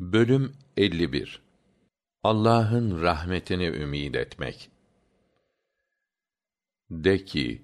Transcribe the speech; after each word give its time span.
Bölüm 0.00 0.52
51 0.76 1.42
Allah'ın 2.22 3.02
rahmetini 3.02 3.66
ümid 3.66 4.14
etmek. 4.14 4.70
De 6.90 7.24
ki, 7.24 7.62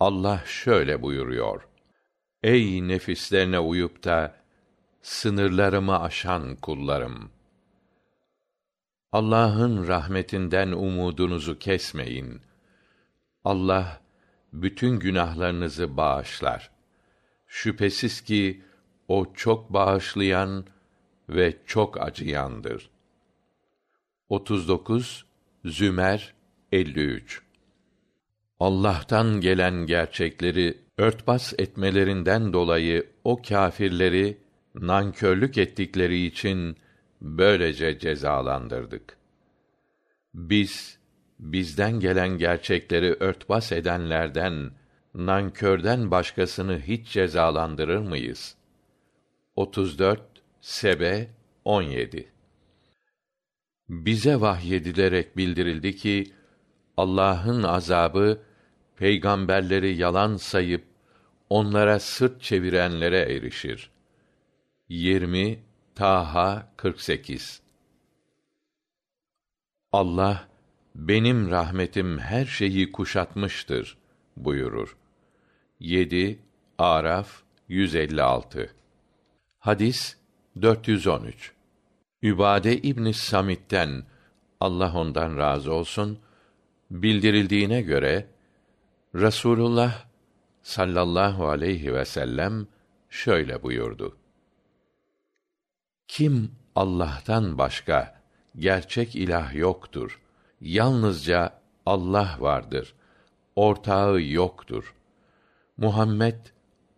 Allah 0.00 0.42
şöyle 0.46 1.02
buyuruyor. 1.02 1.68
Ey 2.42 2.88
nefislerine 2.88 3.58
uyup 3.58 4.04
da 4.04 4.36
sınırlarımı 5.02 6.00
aşan 6.00 6.56
kullarım! 6.56 7.30
Allah'ın 9.12 9.86
rahmetinden 9.86 10.72
umudunuzu 10.72 11.58
kesmeyin. 11.58 12.40
Allah 13.44 14.00
bütün 14.52 14.98
günahlarınızı 14.98 15.96
bağışlar. 15.96 16.70
Şüphesiz 17.46 18.20
ki 18.20 18.62
o 19.08 19.34
çok 19.34 19.72
bağışlayan 19.72 20.66
ve 21.28 21.56
çok 21.66 22.00
acıyandır. 22.00 22.90
39 24.28 25.26
Zümer 25.64 26.34
53 26.72 27.42
Allah'tan 28.60 29.40
gelen 29.40 29.86
gerçekleri 29.86 30.78
örtbas 30.98 31.52
etmelerinden 31.58 32.52
dolayı 32.52 33.06
o 33.24 33.42
kâfirleri 33.42 34.38
nankörlük 34.74 35.58
ettikleri 35.58 36.26
için 36.26 36.76
böylece 37.20 37.98
cezalandırdık. 37.98 39.16
Biz 40.34 40.98
bizden 41.38 42.00
gelen 42.00 42.38
gerçekleri 42.38 43.16
örtbas 43.20 43.72
edenlerden 43.72 44.70
nankörden 45.14 46.10
başkasını 46.10 46.80
hiç 46.80 47.08
cezalandırır 47.08 47.98
mıyız? 47.98 48.56
34 49.56 50.35
Sebe 50.66 51.30
17 51.64 52.32
Bize 53.88 54.40
vahyedilerek 54.40 55.36
bildirildi 55.36 55.96
ki 55.96 56.32
Allah'ın 56.96 57.62
azabı 57.62 58.42
peygamberleri 58.96 59.96
yalan 59.96 60.36
sayıp 60.36 60.84
onlara 61.50 62.00
sırt 62.00 62.42
çevirenlere 62.42 63.18
erişir. 63.18 63.90
20 64.88 65.58
Taha 65.94 66.72
48 66.76 67.62
Allah 69.92 70.48
benim 70.94 71.50
rahmetim 71.50 72.18
her 72.18 72.44
şeyi 72.44 72.92
kuşatmıştır 72.92 73.98
buyurur. 74.36 74.96
7 75.80 76.38
Araf 76.78 77.42
156 77.68 78.70
Hadis 79.58 80.15
413 80.62 81.52
Übade 82.22 82.76
İbn 82.76 83.10
Samit'ten 83.10 84.04
Allah 84.60 84.92
ondan 84.94 85.38
razı 85.38 85.72
olsun 85.72 86.18
bildirildiğine 86.90 87.82
göre 87.82 88.26
Rasulullah 89.14 90.04
sallallahu 90.62 91.48
aleyhi 91.48 91.94
ve 91.94 92.04
sellem 92.04 92.66
şöyle 93.10 93.62
buyurdu. 93.62 94.16
Kim 96.08 96.50
Allah'tan 96.74 97.58
başka 97.58 98.22
gerçek 98.58 99.16
ilah 99.16 99.54
yoktur. 99.54 100.20
Yalnızca 100.60 101.60
Allah 101.86 102.36
vardır. 102.38 102.94
Ortağı 103.56 104.22
yoktur. 104.22 104.94
Muhammed 105.76 106.38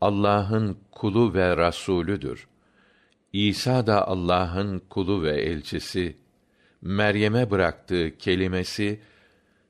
Allah'ın 0.00 0.78
kulu 0.92 1.34
ve 1.34 1.56
rasulüdür. 1.56 2.48
İsa 3.32 3.86
da 3.86 4.08
Allah'ın 4.08 4.78
kulu 4.78 5.22
ve 5.22 5.40
elçisi, 5.40 6.16
Meryem'e 6.82 7.50
bıraktığı 7.50 8.18
kelimesi 8.18 9.00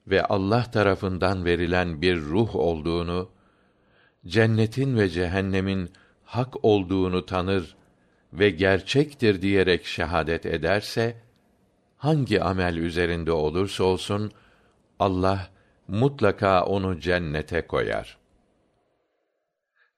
ve 0.07 0.25
Allah 0.25 0.71
tarafından 0.71 1.45
verilen 1.45 2.03
bir 2.03 2.17
ruh 2.21 2.57
olduğunu, 2.57 3.31
cennetin 4.27 4.97
ve 4.97 5.09
cehennemin 5.09 5.91
hak 6.25 6.65
olduğunu 6.65 7.27
tanır 7.27 7.77
ve 8.33 8.51
gerçektir 8.51 9.43
diyerek 9.43 9.87
şehadet 9.87 10.47
ederse, 10.47 11.17
hangi 11.97 12.43
amel 12.43 12.77
üzerinde 12.77 13.33
olursa 13.33 13.85
olsun, 13.85 14.33
Allah 14.99 15.51
mutlaka 15.89 16.65
onu 16.65 17.01
cennete 17.01 17.67
koyar. 17.67 18.19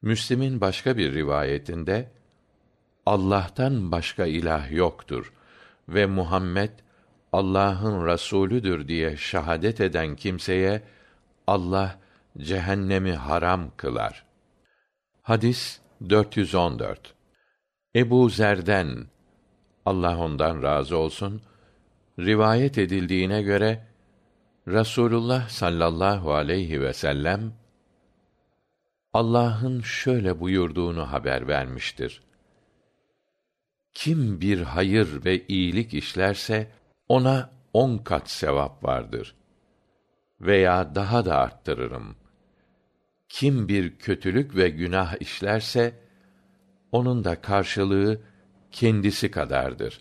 Müslim'in 0.02 0.60
başka 0.60 0.96
bir 0.96 1.14
rivayetinde, 1.14 2.10
Allah'tan 3.06 3.92
başka 3.92 4.26
ilah 4.26 4.72
yoktur 4.72 5.32
ve 5.88 6.06
Muhammed 6.06 6.70
Allah'ın 7.32 8.06
rasulüdür 8.06 8.88
diye 8.88 9.16
şahadet 9.16 9.80
eden 9.80 10.16
kimseye 10.16 10.82
Allah 11.46 11.98
cehennemi 12.38 13.12
haram 13.12 13.70
kılar. 13.76 14.24
Hadis 15.22 15.80
414. 16.08 17.14
Ebu 17.96 18.28
Zer'den 18.28 19.06
Allah 19.86 20.18
ondan 20.18 20.62
razı 20.62 20.96
olsun 20.96 21.42
rivayet 22.18 22.78
edildiğine 22.78 23.42
göre 23.42 23.86
Rasulullah 24.68 25.48
sallallahu 25.48 26.34
aleyhi 26.34 26.80
ve 26.80 26.92
sellem 26.92 27.52
Allah'ın 29.12 29.80
şöyle 29.80 30.40
buyurduğunu 30.40 31.12
haber 31.12 31.48
vermiştir. 31.48 32.22
Kim 33.94 34.40
bir 34.40 34.60
hayır 34.60 35.24
ve 35.24 35.46
iyilik 35.46 35.94
işlerse 35.94 36.70
ona 37.08 37.50
on 37.72 37.98
kat 37.98 38.30
sevap 38.30 38.84
vardır. 38.84 39.34
Veya 40.40 40.94
daha 40.94 41.24
da 41.24 41.38
arttırırım. 41.38 42.16
Kim 43.28 43.68
bir 43.68 43.98
kötülük 43.98 44.56
ve 44.56 44.68
günah 44.68 45.20
işlerse 45.20 45.94
onun 46.92 47.24
da 47.24 47.40
karşılığı 47.40 48.20
kendisi 48.70 49.30
kadardır. 49.30 50.00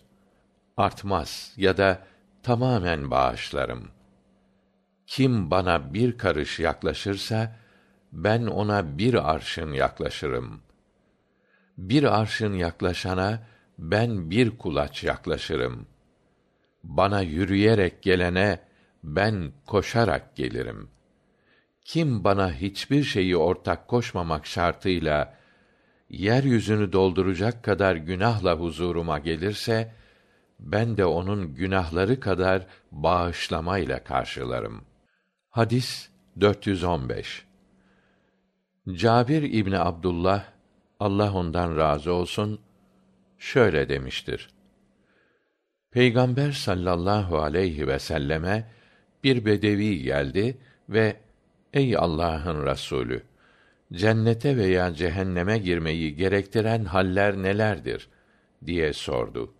Artmaz 0.76 1.52
ya 1.56 1.76
da 1.76 2.06
tamamen 2.42 3.10
bağışlarım. 3.10 3.90
Kim 5.06 5.50
bana 5.50 5.94
bir 5.94 6.18
karış 6.18 6.60
yaklaşırsa 6.60 7.56
ben 8.12 8.46
ona 8.46 8.98
bir 8.98 9.30
arşın 9.30 9.72
yaklaşırım. 9.72 10.62
Bir 11.78 12.20
arşın 12.20 12.52
yaklaşana 12.52 13.49
ben 13.80 14.30
bir 14.30 14.58
kulaç 14.58 15.04
yaklaşırım. 15.04 15.86
Bana 16.84 17.20
yürüyerek 17.20 18.02
gelene 18.02 18.60
ben 19.04 19.52
koşarak 19.66 20.36
gelirim. 20.36 20.88
Kim 21.84 22.24
bana 22.24 22.52
hiçbir 22.52 23.02
şeyi 23.04 23.36
ortak 23.36 23.88
koşmamak 23.88 24.46
şartıyla 24.46 25.34
yeryüzünü 26.10 26.92
dolduracak 26.92 27.62
kadar 27.64 27.96
günahla 27.96 28.54
huzuruma 28.54 29.18
gelirse 29.18 29.94
ben 30.58 30.96
de 30.96 31.04
onun 31.04 31.54
günahları 31.54 32.20
kadar 32.20 32.66
bağışlamayla 32.92 34.04
karşılarım. 34.04 34.84
Hadis 35.50 36.08
415 36.40 37.46
Cabir 38.92 39.42
İbni 39.42 39.78
Abdullah 39.78 40.44
Allah 41.00 41.32
ondan 41.32 41.76
razı 41.76 42.12
olsun 42.12 42.60
şöyle 43.40 43.88
demiştir. 43.88 44.48
Peygamber 45.90 46.52
sallallahu 46.52 47.38
aleyhi 47.38 47.88
ve 47.88 47.98
selleme 47.98 48.70
bir 49.24 49.44
bedevi 49.44 50.02
geldi 50.02 50.58
ve 50.88 51.16
ey 51.72 51.96
Allah'ın 51.96 52.66
Resulü 52.66 53.22
cennete 53.92 54.56
veya 54.56 54.94
cehenneme 54.94 55.58
girmeyi 55.58 56.16
gerektiren 56.16 56.84
haller 56.84 57.36
nelerdir 57.36 58.08
diye 58.66 58.92
sordu. 58.92 59.54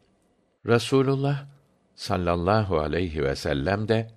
Rasulullah 0.67 1.47
sallallahu 1.95 2.79
aleyhi 2.79 3.25
ve 3.25 3.37
sellem 3.37 3.89
de 3.89 4.11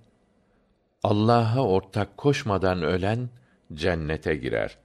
Allah'a 1.02 1.66
ortak 1.66 2.16
koşmadan 2.16 2.82
ölen 2.82 3.30
cennete 3.72 4.36
girer. 4.36 4.78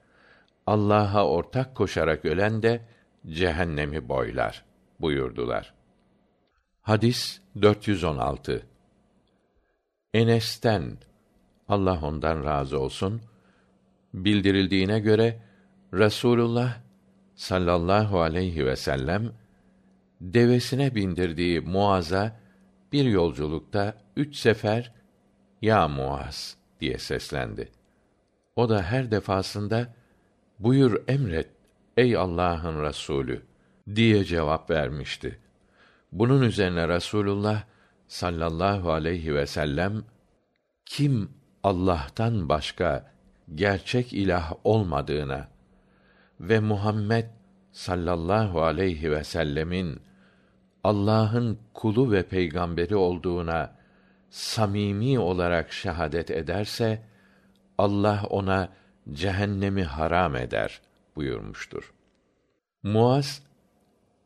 Allah'a 0.66 1.26
ortak 1.26 1.74
koşarak 1.74 2.24
ölen 2.24 2.62
de 2.62 2.80
cehennemi 3.26 4.08
boylar 4.08 4.69
buyurdular. 5.00 5.74
Hadis 6.82 7.40
416. 7.62 8.66
Enes'ten 10.14 10.98
Allah 11.68 12.00
ondan 12.02 12.44
razı 12.44 12.78
olsun 12.78 13.22
bildirildiğine 14.14 15.00
göre 15.00 15.38
Rasulullah 15.94 16.80
sallallahu 17.34 18.20
aleyhi 18.20 18.66
ve 18.66 18.76
sellem 18.76 19.32
devesine 20.20 20.94
bindirdiği 20.94 21.60
Muaz'a 21.60 22.40
bir 22.92 23.04
yolculukta 23.04 23.94
üç 24.16 24.36
sefer 24.36 24.92
ya 25.62 25.88
Muaz 25.88 26.56
diye 26.80 26.98
seslendi. 26.98 27.68
O 28.56 28.68
da 28.68 28.82
her 28.82 29.10
defasında 29.10 29.94
buyur 30.58 31.02
emret 31.08 31.48
ey 31.96 32.16
Allah'ın 32.16 32.82
Resulü 32.82 33.49
diye 33.94 34.24
cevap 34.24 34.70
vermişti. 34.70 35.38
Bunun 36.12 36.42
üzerine 36.42 36.88
Rasulullah 36.88 37.62
sallallahu 38.08 38.92
aleyhi 38.92 39.34
ve 39.34 39.46
sellem 39.46 40.04
kim 40.86 41.30
Allah'tan 41.62 42.48
başka 42.48 43.12
gerçek 43.54 44.12
ilah 44.12 44.52
olmadığına 44.64 45.48
ve 46.40 46.60
Muhammed 46.60 47.24
sallallahu 47.72 48.62
aleyhi 48.62 49.10
ve 49.10 49.24
sellemin 49.24 50.00
Allah'ın 50.84 51.58
kulu 51.74 52.12
ve 52.12 52.22
peygamberi 52.22 52.96
olduğuna 52.96 53.76
samimi 54.30 55.18
olarak 55.18 55.72
şehadet 55.72 56.30
ederse 56.30 57.02
Allah 57.78 58.26
ona 58.30 58.68
cehennemi 59.12 59.84
haram 59.84 60.36
eder 60.36 60.80
buyurmuştur. 61.16 61.92
Muaz 62.82 63.42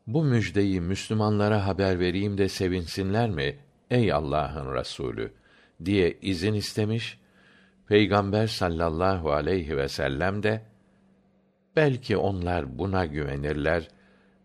bu 0.07 0.23
müjdeyi 0.23 0.81
Müslümanlara 0.81 1.67
haber 1.67 1.99
vereyim 1.99 2.37
de 2.37 2.49
sevinsinler 2.49 3.29
mi 3.29 3.59
ey 3.89 4.13
Allah'ın 4.13 4.75
Resulü 4.75 5.33
diye 5.85 6.17
izin 6.21 6.53
istemiş. 6.53 7.19
Peygamber 7.87 8.47
sallallahu 8.47 9.31
aleyhi 9.31 9.77
ve 9.77 9.87
sellem 9.87 10.43
de 10.43 10.61
belki 11.75 12.17
onlar 12.17 12.77
buna 12.77 13.05
güvenirler 13.05 13.87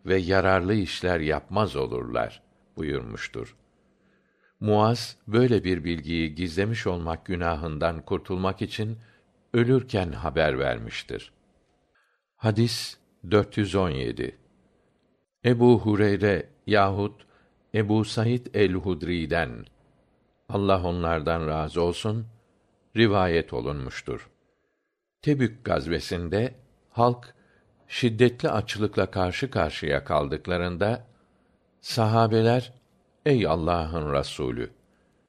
ve 0.05 0.17
yararlı 0.17 0.73
işler 0.73 1.19
yapmaz 1.19 1.75
olurlar 1.75 2.41
buyurmuştur. 2.77 3.55
Muaz 4.59 5.17
böyle 5.27 5.63
bir 5.63 5.83
bilgiyi 5.83 6.35
gizlemiş 6.35 6.87
olmak 6.87 7.25
günahından 7.25 8.01
kurtulmak 8.01 8.61
için 8.61 8.97
ölürken 9.53 10.11
haber 10.11 10.59
vermiştir. 10.59 11.31
Hadis 12.35 12.97
417. 13.31 14.40
Ebu 15.45 15.79
Hureyre 15.79 16.49
yahut 16.67 17.25
Ebu 17.73 18.05
Said 18.05 18.45
el-Hudri'den 18.53 19.65
Allah 20.49 20.83
onlardan 20.83 21.47
razı 21.47 21.81
olsun 21.81 22.27
rivayet 22.97 23.53
olunmuştur. 23.53 24.29
Tebük 25.21 25.65
gazvesinde 25.65 26.53
halk 26.89 27.35
şiddetli 27.87 28.49
açlıkla 28.49 29.11
karşı 29.11 29.51
karşıya 29.51 30.03
kaldıklarında 30.03 31.07
sahabeler 31.81 32.73
ey 33.25 33.47
Allah'ın 33.47 34.13
Resulü 34.13 34.69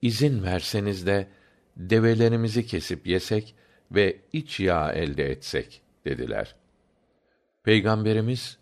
izin 0.03 0.43
verseniz 0.43 1.07
de 1.07 1.29
develerimizi 1.77 2.67
kesip 2.67 3.07
yesek 3.07 3.55
ve 3.91 4.21
iç 4.33 4.61
yağ 4.61 4.93
elde 4.93 5.31
etsek 5.31 5.83
dediler. 6.05 6.55
Peygamberimiz 7.65 8.59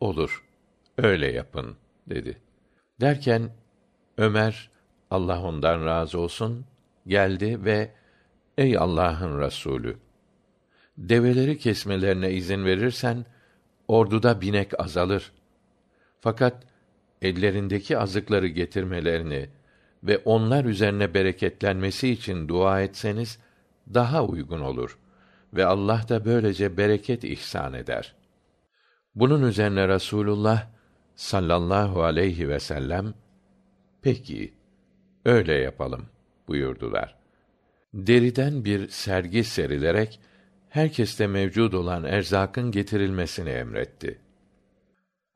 olur 0.00 0.49
öyle 0.98 1.32
yapın 1.32 1.76
dedi. 2.06 2.38
Derken 3.00 3.50
Ömer 4.18 4.70
Allah 5.10 5.42
ondan 5.42 5.86
razı 5.86 6.18
olsun 6.18 6.64
geldi 7.06 7.64
ve 7.64 7.90
ey 8.58 8.78
Allah'ın 8.78 9.40
Resulü 9.40 9.96
develeri 10.98 11.58
kesmelerine 11.58 12.32
izin 12.32 12.64
verirsen 12.64 13.24
orduda 13.88 14.40
binek 14.40 14.80
azalır. 14.80 15.32
Fakat 16.20 16.62
ellerindeki 17.22 17.98
azıkları 17.98 18.46
getirmelerini 18.46 19.48
ve 20.02 20.18
onlar 20.18 20.64
üzerine 20.64 21.14
bereketlenmesi 21.14 22.08
için 22.08 22.48
dua 22.48 22.80
etseniz 22.80 23.38
daha 23.94 24.24
uygun 24.24 24.60
olur 24.60 24.98
ve 25.54 25.66
Allah 25.66 26.04
da 26.08 26.24
böylece 26.24 26.76
bereket 26.76 27.24
ihsan 27.24 27.74
eder. 27.74 28.14
Bunun 29.14 29.42
üzerine 29.42 29.88
Rasulullah 29.88 30.66
sallallahu 31.20 32.02
aleyhi 32.02 32.48
ve 32.48 32.60
sellem 32.60 33.14
peki 34.02 34.54
öyle 35.24 35.54
yapalım 35.54 36.06
buyurdular. 36.48 37.16
Deriden 37.94 38.64
bir 38.64 38.88
sergi 38.88 39.44
serilerek 39.44 40.20
herkeste 40.68 41.26
mevcud 41.26 41.72
olan 41.72 42.04
erzakın 42.04 42.70
getirilmesini 42.70 43.50
emretti. 43.50 44.18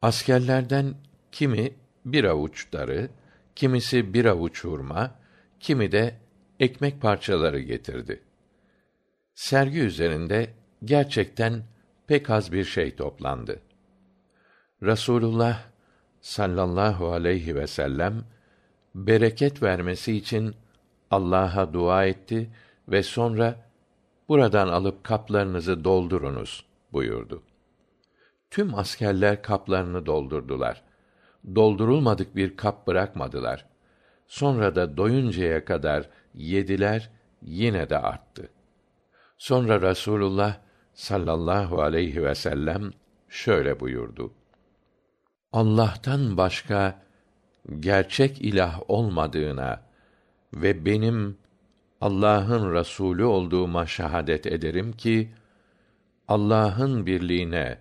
Askerlerden 0.03 0.95
kimi 1.33 1.75
bir 2.05 2.25
avuç 2.25 2.73
darı, 2.73 3.09
kimisi 3.55 4.15
bir 4.15 4.25
avuç 4.25 4.65
hurma, 4.65 5.15
kimi 5.61 5.93
de 5.93 6.15
ekmek 6.61 7.01
parçaları 7.01 7.61
getirdi. 7.61 8.23
Sergi 9.35 9.81
üzerinde 9.81 10.51
gerçekten 10.85 11.63
pek 12.07 12.31
az 12.31 12.53
bir 12.53 12.65
şey 12.65 12.97
toplandı. 12.97 13.61
Rasulullah 14.83 15.74
sallallahu 16.25 17.13
aleyhi 17.13 17.55
ve 17.55 17.67
sellem 17.67 18.25
bereket 18.95 19.63
vermesi 19.63 20.17
için 20.17 20.55
Allah'a 21.11 21.73
dua 21.73 22.05
etti 22.05 22.51
ve 22.89 23.03
sonra 23.03 23.57
buradan 24.29 24.69
alıp 24.69 25.05
kaplarınızı 25.05 25.85
doldurunuz 25.85 26.65
buyurdu. 26.93 27.43
Tüm 28.51 28.75
askerler 28.75 29.43
kaplarını 29.43 30.07
doldurdular. 30.07 30.83
Doldurulmadık 31.55 32.37
bir 32.37 32.57
kap 32.57 32.87
bırakmadılar. 32.87 33.67
Sonra 34.27 34.75
da 34.75 34.97
doyuncaya 34.97 35.65
kadar 35.65 36.09
yediler, 36.35 37.11
yine 37.43 37.91
de 37.91 37.99
arttı. 37.99 38.49
Sonra 39.39 39.83
Rasulullah 39.83 40.57
sallallahu 40.95 41.83
aleyhi 41.83 42.25
ve 42.25 42.35
sellem 42.35 42.91
şöyle 43.29 43.81
buyurdu. 43.81 44.33
Allah'tan 45.55 46.37
başka 46.37 47.03
gerçek 47.81 48.41
ilah 48.41 48.81
olmadığına 48.89 49.83
ve 50.55 50.85
benim 50.85 51.39
Allah'ın 52.01 52.75
Resulü 52.75 53.25
olduğuma 53.25 53.87
şahadet 53.87 54.47
ederim 54.47 54.93
ki 54.93 55.31
Allah'ın 56.29 57.07
birliğine 57.07 57.79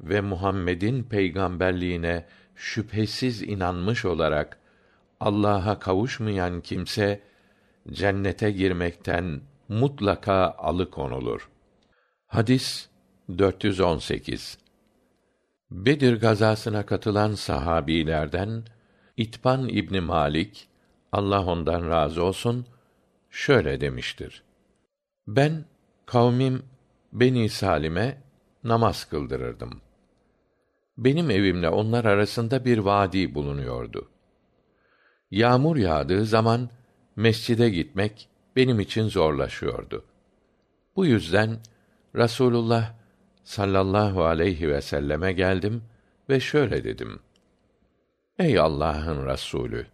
ve 0.00 0.20
Muhammed'in 0.20 1.02
peygamberliğine 1.02 2.26
şüphesiz 2.56 3.42
inanmış 3.42 4.04
olarak 4.04 4.58
Allah'a 5.20 5.78
kavuşmayan 5.78 6.60
kimse 6.60 7.20
cennete 7.92 8.50
girmekten 8.50 9.40
mutlaka 9.68 10.54
alıkonulur. 10.58 11.50
Hadis 12.26 12.88
418 13.38 14.61
Bedir 15.74 16.20
gazasına 16.20 16.86
katılan 16.86 17.34
sahabilerden 17.34 18.64
İtban 19.16 19.68
İbni 19.68 20.00
Malik 20.00 20.68
Allah 21.12 21.46
ondan 21.46 21.88
razı 21.88 22.24
olsun 22.24 22.66
şöyle 23.30 23.80
demiştir. 23.80 24.42
Ben 25.26 25.64
kavmim 26.06 26.62
Beni 27.12 27.48
Salim'e 27.48 28.22
namaz 28.64 29.04
kıldırırdım. 29.04 29.80
Benim 30.98 31.30
evimle 31.30 31.68
onlar 31.68 32.04
arasında 32.04 32.64
bir 32.64 32.78
vadi 32.78 33.34
bulunuyordu. 33.34 34.08
Yağmur 35.30 35.76
yağdığı 35.76 36.24
zaman 36.24 36.70
mescide 37.16 37.70
gitmek 37.70 38.28
benim 38.56 38.80
için 38.80 39.08
zorlaşıyordu. 39.08 40.04
Bu 40.96 41.06
yüzden 41.06 41.58
Rasulullah 42.16 43.01
sallallahu 43.44 44.24
aleyhi 44.24 44.68
ve 44.68 44.80
selleme 44.80 45.32
geldim 45.32 45.82
ve 46.28 46.40
şöyle 46.40 46.84
dedim: 46.84 47.20
Ey 48.38 48.58
Allah'ın 48.58 49.26
Resulü, 49.26 49.86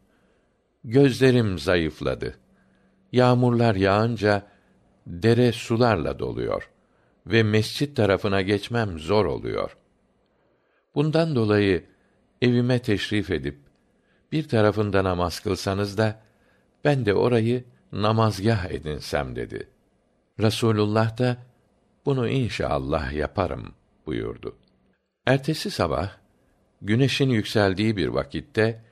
gözlerim 0.85 1.59
zayıfladı. 1.59 2.35
Yağmurlar 3.13 3.75
yağınca 3.75 4.43
dere 5.07 5.53
sularla 5.53 6.19
doluyor 6.19 6.71
ve 7.27 7.43
mescit 7.43 7.97
tarafına 7.97 8.43
geçmem 8.43 8.99
zor 8.99 9.25
oluyor. 9.27 9.77
Bundan 10.95 11.35
dolayı 11.35 11.85
evime 12.43 12.79
teşrif 12.79 13.31
edip 13.31 13.59
bir 14.33 14.49
tarafında 14.49 15.05
namaz 15.05 15.41
kılsanız 15.41 15.99
da 15.99 16.23
ben 16.85 17.07
de 17.07 17.15
orayı 17.15 17.65
namazgah 17.93 18.71
edinsem 18.71 19.37
dedi. 19.37 19.69
Rasulullah 20.41 21.19
da 21.19 21.37
bunu 22.09 22.29
inşallah 22.29 23.13
yaparım 23.13 23.75
buyurdu. 24.07 24.57
Ertesi 25.27 25.71
sabah 25.71 26.17
güneşin 26.83 27.31
yükseldiği 27.31 27.97
bir 27.97 28.09
vakitte 28.09 28.83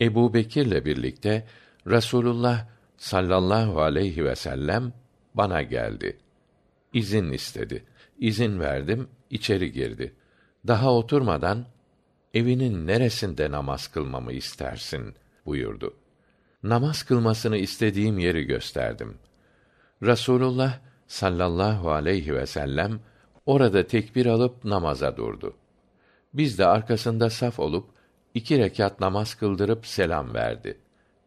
Ebu 0.00 0.34
Bekir'le 0.34 0.84
birlikte 0.84 1.46
Rasulullah 1.86 2.66
sallallahu 2.96 3.80
aleyhi 3.80 4.24
ve 4.24 4.36
sellem 4.36 4.92
bana 5.34 5.62
geldi. 5.62 6.16
İzin 6.92 7.32
istedi. 7.32 7.84
İzin 8.18 8.60
verdim, 8.60 9.08
içeri 9.30 9.72
girdi. 9.72 10.14
Daha 10.66 10.94
oturmadan 10.94 11.66
evinin 12.34 12.86
neresinde 12.86 13.50
namaz 13.50 13.88
kılmamı 13.88 14.32
istersin 14.32 15.14
buyurdu. 15.46 15.94
Namaz 16.62 17.02
kılmasını 17.02 17.56
istediğim 17.56 18.18
yeri 18.18 18.44
gösterdim. 18.44 19.18
Rasulullah 20.02 20.78
sallallahu 21.10 21.90
aleyhi 21.90 22.34
ve 22.34 22.46
sellem 22.46 23.00
orada 23.46 23.86
tekbir 23.86 24.26
alıp 24.26 24.64
namaza 24.64 25.16
durdu. 25.16 25.54
Biz 26.34 26.58
de 26.58 26.66
arkasında 26.66 27.30
saf 27.30 27.58
olup 27.58 27.88
iki 28.34 28.58
rekat 28.58 29.00
namaz 29.00 29.34
kıldırıp 29.34 29.86
selam 29.86 30.34
verdi. 30.34 30.78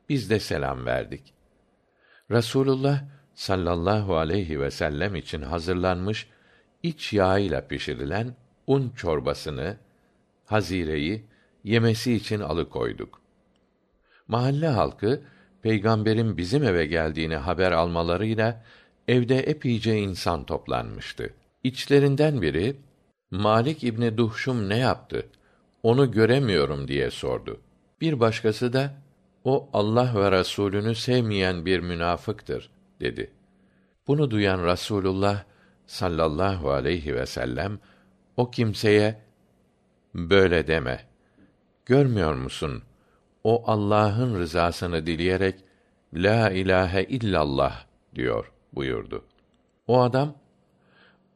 Biz 0.10 0.30
de 0.30 0.40
selam 0.40 0.86
verdik. 0.86 1.34
Rasulullah 2.32 3.04
sallallahu 3.34 4.18
aleyhi 4.18 4.62
ve 4.62 4.72
sellem 4.72 5.16
için 5.16 5.42
hazırlanmış 5.42 6.28
iç 6.84 7.14
yağıyla 7.14 7.68
pişirilen 7.68 8.36
un 8.68 8.90
çorbasını, 8.90 9.78
hazireyi 10.46 11.26
yemesi 11.64 12.14
için 12.14 12.40
alıkoyduk. 12.40 13.22
Mahalle 14.28 14.68
halkı 14.68 15.22
peygamberin 15.62 16.38
bizim 16.38 16.64
eve 16.64 16.86
geldiğini 16.86 17.36
haber 17.36 17.72
almalarıyla 17.72 18.64
evde 19.08 19.40
epeyce 19.40 19.98
insan 19.98 20.44
toplanmıştı. 20.46 21.34
İçlerinden 21.64 22.42
biri 22.42 22.76
Malik 23.32 23.84
İbni 23.84 24.18
Duhşum 24.18 24.70
ne 24.70 24.78
yaptı? 24.78 25.28
Onu 25.84 26.12
göremiyorum 26.12 26.88
diye 26.88 27.12
sordu. 27.12 27.62
Bir 28.02 28.20
başkası 28.20 28.74
da 28.74 28.94
o 29.44 29.70
Allah 29.74 30.12
ve 30.16 30.32
Resulünü 30.32 30.96
sevmeyen 30.96 31.66
bir 31.66 31.80
münafıktır 31.80 32.70
dedi. 33.00 33.32
Bunu 34.08 34.32
duyan 34.32 34.64
Rasulullah 34.64 35.44
sallallahu 35.88 36.72
aleyhi 36.72 37.16
ve 37.16 37.26
sellem 37.26 37.80
o 38.38 38.52
kimseye 38.52 39.22
böyle 40.16 40.68
deme. 40.68 41.06
Görmüyor 41.86 42.34
musun? 42.34 42.84
O 43.44 43.64
Allah'ın 43.72 44.40
rızasını 44.40 45.06
dileyerek 45.06 45.56
la 46.14 46.50
ilahe 46.50 47.04
illallah 47.04 47.86
diyor 48.16 48.53
buyurdu. 48.76 49.26
O 49.88 50.02
adam 50.02 50.36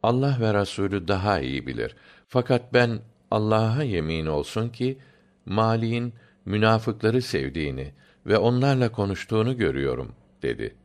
Allah 0.03 0.37
ve 0.41 0.53
Resulü 0.53 1.07
daha 1.07 1.39
iyi 1.39 1.67
bilir. 1.67 1.95
Fakat 2.27 2.73
ben 2.73 2.99
Allah'a 3.31 3.83
yemin 3.83 4.25
olsun 4.25 4.69
ki 4.69 4.97
Mali'in 5.45 6.13
münafıkları 6.45 7.21
sevdiğini 7.21 7.93
ve 8.25 8.37
onlarla 8.37 8.91
konuştuğunu 8.91 9.57
görüyorum 9.57 10.15
dedi. 10.41 10.75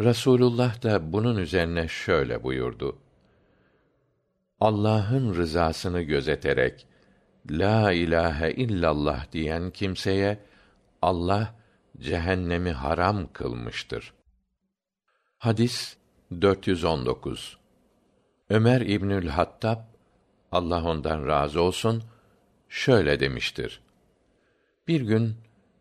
Rasulullah 0.00 0.82
da 0.82 1.12
bunun 1.12 1.36
üzerine 1.36 1.88
şöyle 1.88 2.42
buyurdu. 2.42 2.98
Allah'ın 4.60 5.34
rızasını 5.34 6.02
gözeterek 6.02 6.86
la 7.50 7.92
ilahe 7.92 8.52
illallah 8.52 9.32
diyen 9.32 9.70
kimseye 9.70 10.38
Allah 11.02 11.54
cehennemi 11.98 12.70
haram 12.70 13.32
kılmıştır. 13.32 14.12
Hadis 15.44 15.96
419. 16.40 17.58
Ömer 18.50 18.80
İbnül 18.80 19.28
Hattab 19.28 19.78
Allah 20.52 20.84
ondan 20.84 21.26
razı 21.26 21.62
olsun 21.62 22.02
şöyle 22.68 23.20
demiştir. 23.20 23.80
Bir 24.88 25.00
gün 25.00 25.34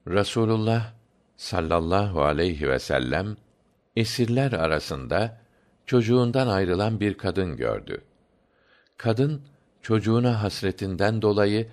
Rasulullah 0.07 0.93
sallallahu 1.37 2.23
aleyhi 2.23 2.69
ve 2.69 2.79
sellem 2.79 3.37
esirler 3.95 4.51
arasında 4.51 5.41
çocuğundan 5.85 6.47
ayrılan 6.47 6.99
bir 6.99 7.13
kadın 7.13 7.57
gördü. 7.57 8.01
Kadın 8.97 9.41
çocuğuna 9.81 10.43
hasretinden 10.43 11.21
dolayı 11.21 11.67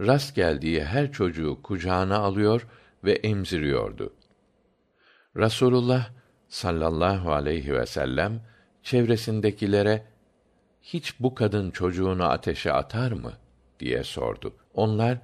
rast 0.00 0.34
geldiği 0.34 0.84
her 0.84 1.12
çocuğu 1.12 1.58
kucağına 1.62 2.18
alıyor 2.18 2.66
ve 3.04 3.12
emziriyordu. 3.12 4.12
Rasulullah 5.36 6.21
sallallahu 6.52 7.32
aleyhi 7.32 7.74
ve 7.74 7.86
sellem 7.86 8.40
çevresindekilere 8.82 10.02
hiç 10.82 11.20
bu 11.20 11.34
kadın 11.34 11.70
çocuğunu 11.70 12.24
ateşe 12.24 12.72
atar 12.72 13.12
mı 13.12 13.32
diye 13.80 14.04
sordu. 14.04 14.54
Onlar 14.74 15.18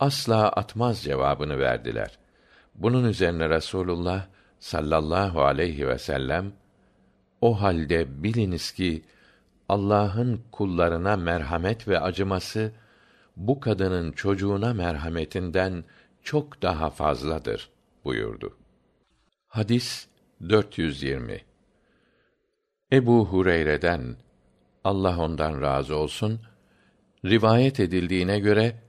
asla 0.00 0.48
atmaz 0.48 1.02
cevabını 1.02 1.58
verdiler. 1.58 2.18
Bunun 2.74 3.04
üzerine 3.04 3.48
Rasulullah 3.48 4.26
sallallahu 4.58 5.42
aleyhi 5.42 5.88
ve 5.88 5.98
sellem 5.98 6.52
o 7.40 7.60
halde 7.60 8.22
biliniz 8.22 8.72
ki 8.72 9.02
Allah'ın 9.68 10.40
kullarına 10.52 11.16
merhamet 11.16 11.88
ve 11.88 12.00
acıması 12.00 12.72
bu 13.36 13.60
kadının 13.60 14.12
çocuğuna 14.12 14.74
merhametinden 14.74 15.84
çok 16.22 16.62
daha 16.62 16.90
fazladır 16.90 17.70
buyurdu. 18.04 18.56
Hadis 19.48 20.13
420 20.48 21.40
Ebu 22.92 23.26
Hureyre'den 23.26 24.16
Allah 24.84 25.18
ondan 25.18 25.62
razı 25.62 25.96
olsun 25.96 26.40
rivayet 27.24 27.80
edildiğine 27.80 28.38
göre 28.38 28.82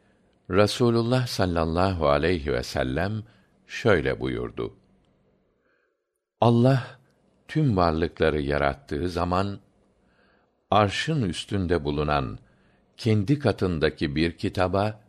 Rasulullah 0.51 1.27
sallallahu 1.27 2.09
aleyhi 2.09 2.53
ve 2.53 2.63
sellem 2.63 3.23
şöyle 3.67 4.19
buyurdu. 4.19 4.73
Allah 6.41 6.83
tüm 7.47 7.77
varlıkları 7.77 8.41
yarattığı 8.41 9.09
zaman 9.09 9.59
arşın 10.71 11.21
üstünde 11.21 11.83
bulunan 11.83 12.39
kendi 12.97 13.39
katındaki 13.39 14.15
bir 14.15 14.37
kitaba 14.37 15.01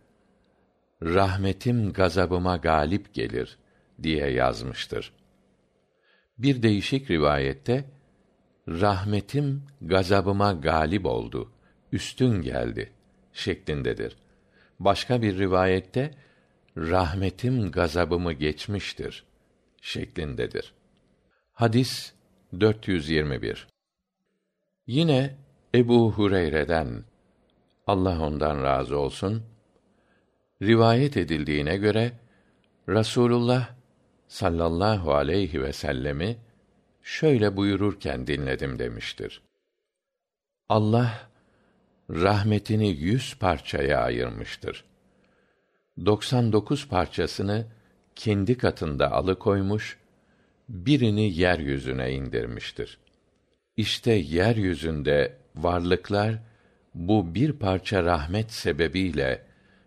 rahmetim 1.02 1.92
gazabıma 1.92 2.56
galip 2.56 3.14
gelir 3.14 3.58
diye 4.02 4.30
yazmıştır. 4.30 5.15
Bir 6.38 6.62
değişik 6.62 7.10
rivayette 7.10 7.84
rahmetim 8.68 9.62
gazabıma 9.82 10.52
galip 10.52 11.06
oldu, 11.06 11.52
üstün 11.92 12.42
geldi 12.42 12.92
şeklindedir. 13.32 14.16
Başka 14.80 15.22
bir 15.22 15.38
rivayette 15.38 16.14
rahmetim 16.76 17.70
gazabımı 17.70 18.32
geçmiştir 18.32 19.24
şeklindedir. 19.80 20.74
Hadis 21.52 22.12
421. 22.60 23.66
Yine 24.86 25.36
Ebu 25.74 26.12
Hureyre'den 26.12 27.04
Allah 27.86 28.22
ondan 28.22 28.62
razı 28.62 28.98
olsun 28.98 29.42
rivayet 30.62 31.16
edildiğine 31.16 31.76
göre 31.76 32.12
Rasulullah 32.88 33.75
sallallahu 34.28 35.14
aleyhi 35.14 35.62
ve 35.62 35.72
sellemi 35.72 36.36
şöyle 37.02 37.56
buyururken 37.56 38.26
dinledim 38.26 38.78
demiştir. 38.78 39.42
Allah 40.68 41.28
rahmetini 42.10 42.88
yüz 42.88 43.38
parçaya 43.38 44.00
ayırmıştır. 44.00 44.84
99 46.06 46.88
parçasını 46.88 47.66
kendi 48.14 48.58
katında 48.58 49.12
alıkoymuş, 49.12 49.98
birini 50.68 51.32
yeryüzüne 51.32 52.12
indirmiştir. 52.12 52.98
İşte 53.76 54.12
yeryüzünde 54.12 55.36
varlıklar 55.56 56.38
bu 56.94 57.34
bir 57.34 57.52
parça 57.52 58.04
rahmet 58.04 58.52
sebebiyle 58.52 59.42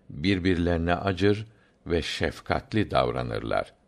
birbirlerine 0.09 0.95
acır 0.95 1.45
ve 1.85 2.01
şefkatli 2.01 2.91
davranırlar. 2.91 3.78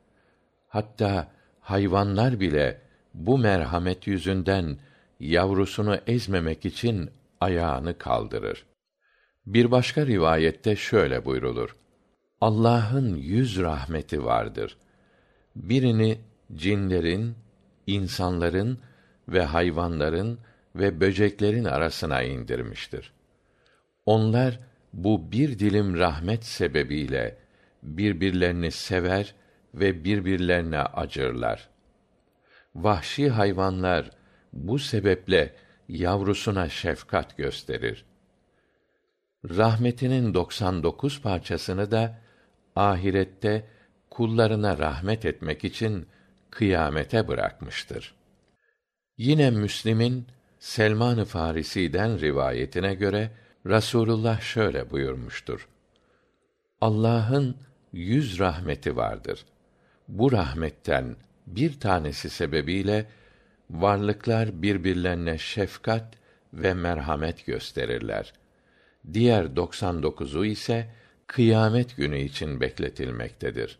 Hatta 0.71 1.31
hayvanlar 1.59 2.39
bile 2.39 2.81
bu 3.13 3.37
merhamet 3.37 4.07
yüzünden 4.07 4.77
yavrusunu 5.19 5.97
ezmemek 6.07 6.65
için 6.65 7.09
ayağını 7.39 7.97
kaldırır. 7.97 8.65
Bir 9.45 9.71
başka 9.71 10.05
rivayette 10.05 10.75
şöyle 10.75 11.25
buyrulur. 11.25 11.75
Allah'ın 12.41 13.15
yüz 13.15 13.59
rahmeti 13.59 14.25
vardır. 14.25 14.77
Birini 15.55 16.17
cinlerin, 16.53 17.35
insanların 17.87 18.79
ve 19.27 19.41
hayvanların 19.43 20.39
ve 20.75 21.01
böceklerin 21.01 21.65
arasına 21.65 22.21
indirmiştir. 22.21 23.13
Onlar 24.05 24.59
bu 24.93 25.31
bir 25.31 25.59
dilim 25.59 25.97
rahmet 25.97 26.45
sebebiyle 26.45 27.37
birbirlerini 27.83 28.71
sever 28.71 29.35
ve 29.73 30.03
birbirlerine 30.03 30.79
acırlar. 30.79 31.69
Vahşi 32.75 33.29
hayvanlar 33.29 34.11
bu 34.53 34.79
sebeple 34.79 35.55
yavrusuna 35.87 36.69
şefkat 36.69 37.37
gösterir. 37.37 38.05
Rahmetinin 39.49 40.33
99 40.33 41.21
parçasını 41.21 41.91
da 41.91 42.19
ahirette 42.75 43.67
kullarına 44.09 44.77
rahmet 44.77 45.25
etmek 45.25 45.63
için 45.63 46.07
kıyamete 46.49 47.27
bırakmıştır. 47.27 48.13
Yine 49.17 49.49
Müslim'in 49.51 50.27
Selman-ı 50.59 51.25
Farisi'den 51.25 52.19
rivayetine 52.19 52.93
göre 52.93 53.31
Rasulullah 53.67 54.41
şöyle 54.41 54.89
buyurmuştur. 54.89 55.67
Allah'ın 56.81 57.57
yüz 57.93 58.39
rahmeti 58.39 58.95
vardır. 58.95 59.45
Bu 60.07 60.31
rahmetten 60.31 61.15
bir 61.47 61.79
tanesi 61.79 62.29
sebebiyle 62.29 63.05
varlıklar 63.69 64.61
birbirlerine 64.61 65.37
şefkat 65.37 66.13
ve 66.53 66.73
merhamet 66.73 67.45
gösterirler. 67.45 68.33
Diğer 69.13 69.45
99'u 69.45 70.45
ise 70.45 70.89
kıyamet 71.27 71.97
günü 71.97 72.19
için 72.19 72.61
bekletilmektedir. 72.61 73.79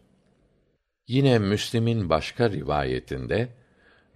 Yine 1.07 1.39
Müslim'in 1.39 2.09
başka 2.09 2.49
rivayetinde 2.49 3.49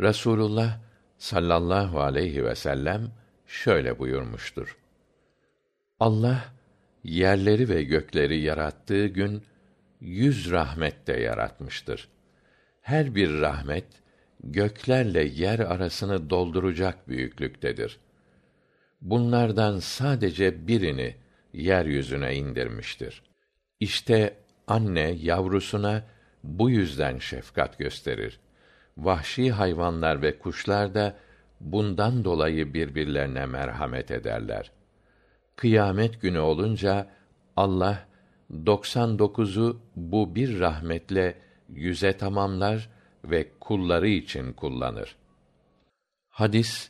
Rasulullah 0.02 0.80
sallallahu 1.18 2.02
aleyhi 2.02 2.46
ve 2.46 2.56
sellem 2.56 3.12
şöyle 3.48 4.00
buyurmuştur. 4.00 4.78
Allah 6.00 6.46
yerleri 7.04 7.70
ve 7.70 7.84
gökleri 7.84 8.40
yarattığı 8.40 9.06
gün 9.08 9.44
yüz 10.02 10.52
rahmet 10.52 11.08
de 11.08 11.14
yaratmıştır. 11.14 12.08
Her 12.82 13.16
bir 13.16 13.42
rahmet 13.42 13.86
göklerle 14.44 15.24
yer 15.24 15.60
arasını 15.60 16.30
dolduracak 16.30 17.08
büyüklüktedir. 17.10 18.00
Bunlardan 19.02 19.80
sadece 19.80 20.68
birini 20.68 21.16
yeryüzüne 21.54 22.36
indirmiştir. 22.36 23.24
İşte 23.80 24.38
anne 24.68 25.12
yavrusuna 25.22 26.04
bu 26.44 26.70
yüzden 26.70 27.18
şefkat 27.18 27.80
gösterir. 27.80 28.40
Vahşi 28.98 29.52
hayvanlar 29.52 30.22
ve 30.22 30.40
kuşlar 30.40 30.96
da 30.96 31.16
bundan 31.60 32.24
dolayı 32.24 32.74
birbirlerine 32.74 33.46
merhamet 33.46 34.12
ederler. 34.12 34.72
Kıyamet 35.56 36.22
günü 36.22 36.40
olunca 36.40 37.08
Allah 37.56 38.08
99'u 38.52 39.82
bu 39.96 40.36
bir 40.36 40.60
rahmetle 40.60 41.38
yüze 41.70 42.18
tamamlar 42.18 42.90
ve 43.24 43.52
kulları 43.60 44.08
için 44.08 44.54
kullanır. 44.54 45.16
Hadis 46.30 46.90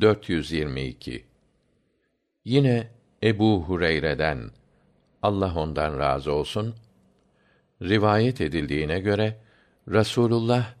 422 0.00 1.24
Yine 2.44 2.90
Ebu 3.22 3.62
Hureyre'den 3.62 4.50
Allah 5.22 5.54
ondan 5.56 5.98
razı 5.98 6.32
olsun 6.32 6.74
rivayet 7.82 8.40
edildiğine 8.40 9.00
göre 9.00 9.36
Rasulullah 9.88 10.74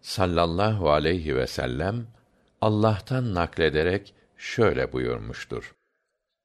sallallahu 0.00 0.90
aleyhi 0.90 1.36
ve 1.36 1.46
sellem 1.46 2.06
Allah'tan 2.60 3.34
naklederek 3.34 4.14
şöyle 4.36 4.92
buyurmuştur. 4.92 5.74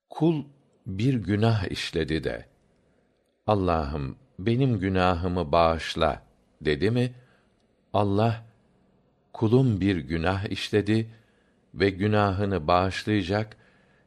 Kul 0.10 0.44
bir 0.86 1.14
günah 1.14 1.72
işledi 1.72 2.24
de 2.24 2.46
Allah'ım 3.48 4.16
benim 4.40 4.80
günahımı 4.80 5.52
bağışla 5.52 6.22
dedi 6.62 6.92
mi 6.92 7.14
Allah 7.94 8.46
kulum 9.34 9.82
bir 9.82 9.96
günah 9.96 10.46
işledi 10.46 11.10
ve 11.74 11.90
günahını 11.90 12.68
bağışlayacak 12.68 13.58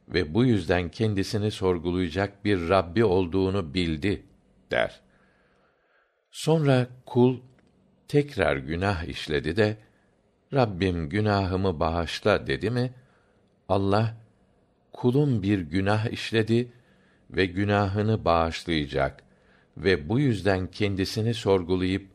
ve 0.07 0.33
bu 0.33 0.45
yüzden 0.45 0.89
kendisini 0.89 1.51
sorgulayacak 1.51 2.45
bir 2.45 2.69
Rabbi 2.69 3.05
olduğunu 3.05 3.73
bildi 3.73 4.23
der. 4.71 4.99
Sonra 6.31 6.87
kul 7.05 7.39
tekrar 8.07 8.57
günah 8.57 9.03
işledi 9.03 9.57
de 9.57 9.77
Rabbim 10.53 11.09
günahımı 11.09 11.79
bağışla 11.79 12.47
dedi 12.47 12.69
mi? 12.69 12.93
Allah 13.69 14.17
kulum 14.93 15.43
bir 15.43 15.59
günah 15.59 16.05
işledi 16.05 16.71
ve 17.29 17.45
günahını 17.45 18.25
bağışlayacak 18.25 19.23
ve 19.77 20.09
bu 20.09 20.19
yüzden 20.19 20.67
kendisini 20.67 21.33
sorgulayıp 21.33 22.07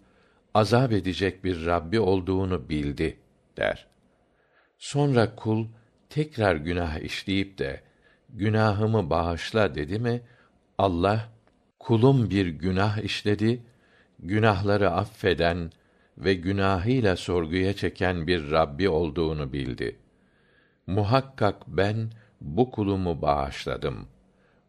azap 0.55 0.93
edecek 0.93 1.45
bir 1.45 1.67
Rabbi 1.67 2.01
olduğunu 2.01 2.69
bildi 2.69 3.17
der. 3.57 3.87
Sonra 4.79 5.35
kul 5.35 5.67
tekrar 6.09 6.57
günah 6.57 6.99
işleyip 6.99 7.59
de 7.59 7.81
günahımı 8.29 9.11
bağışla 9.11 9.75
dedi 9.75 9.99
mi 9.99 10.21
Allah 10.79 11.29
kulum 11.79 12.31
bir 12.31 12.47
günah 12.47 12.99
işledi 12.99 13.63
günahları 14.19 14.91
affeden 14.91 15.73
ve 16.19 16.35
günahıyla 16.35 17.17
sorguya 17.17 17.73
çeken 17.73 18.27
bir 18.27 18.51
Rabbi 18.51 18.89
olduğunu 18.89 19.53
bildi. 19.53 19.97
Muhakkak 20.87 21.69
ben 21.69 22.11
bu 22.41 22.71
kulumu 22.71 23.23
bağışladım. 23.23 24.09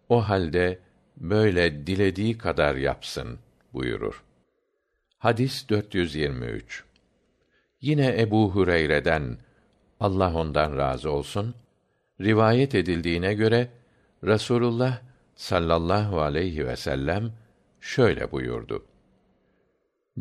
O 0.10 0.30
halde 0.30 0.80
böyle 1.18 1.88
dilediği 1.88 2.38
kadar 2.38 2.76
yapsın 2.76 3.40
buyurur. 3.74 4.24
Hadis 5.18 5.70
423. 5.70 6.84
Yine 7.82 8.22
Ebu 8.22 8.52
Hureyre'den 8.52 9.38
Allah 10.00 10.34
ondan 10.36 10.78
razı 10.78 11.12
olsun 11.12 11.56
rivayet 12.22 12.76
edildiğine 12.76 13.34
göre 13.34 13.70
Rasulullah 14.24 15.02
sallallahu 15.36 16.22
aleyhi 16.22 16.68
ve 16.68 16.76
sellem 16.76 17.32
şöyle 17.82 18.32
buyurdu. 18.32 18.86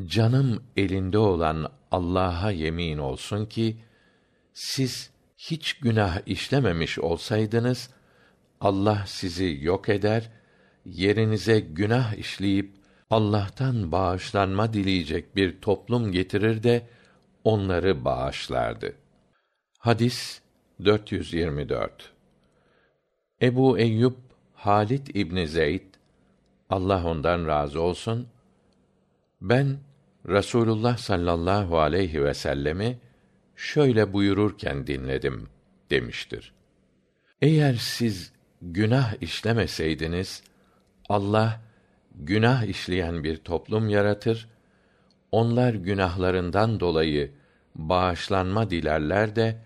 Canım 0.07 0.63
elinde 0.77 1.19
olan 1.19 1.73
Allah'a 1.91 2.51
yemin 2.51 2.99
olsun 2.99 3.47
ki 3.47 3.77
siz 4.53 5.11
hiç 5.39 5.75
günah 5.75 6.21
işlememiş 6.27 6.99
olsaydınız 6.99 7.91
Allah 8.61 9.05
sizi 9.07 9.59
yok 9.63 9.89
eder, 9.89 10.31
yerinize 10.87 11.61
günah 11.61 12.15
işleyip 12.15 12.71
Allah'tan 13.11 13.93
bağışlanma 13.93 14.73
dileyecek 14.73 15.37
bir 15.37 15.61
toplum 15.61 16.13
getirir 16.13 16.63
de 16.63 16.87
onları 17.45 18.05
bağışlardı. 18.05 18.93
Hadis 19.79 20.41
424 20.85 22.13
Ebu 23.43 23.79
Eyyub 23.79 24.15
Halit 24.55 25.17
İbni 25.17 25.49
Zeyd 25.49 25.83
Allah 26.71 27.05
ondan 27.05 27.47
razı 27.47 27.81
olsun 27.81 28.29
ben 29.41 29.79
Rasulullah 30.29 30.99
sallallahu 30.99 31.79
aleyhi 31.79 32.25
ve 32.25 32.35
sellemi 32.35 32.99
şöyle 33.57 34.13
buyururken 34.13 34.87
dinledim 34.87 35.49
demiştir. 35.91 36.53
Eğer 37.43 37.75
siz 37.75 38.33
günah 38.63 39.23
işlemeseydiniz 39.23 40.43
Allah 41.09 41.61
günah 42.15 42.63
işleyen 42.63 43.25
bir 43.25 43.37
toplum 43.37 43.89
yaratır 43.89 44.49
onlar 45.33 45.75
günahlarından 45.75 46.81
dolayı 46.81 47.33
bağışlanma 47.75 48.71
dilerler 48.71 49.37
de 49.37 49.63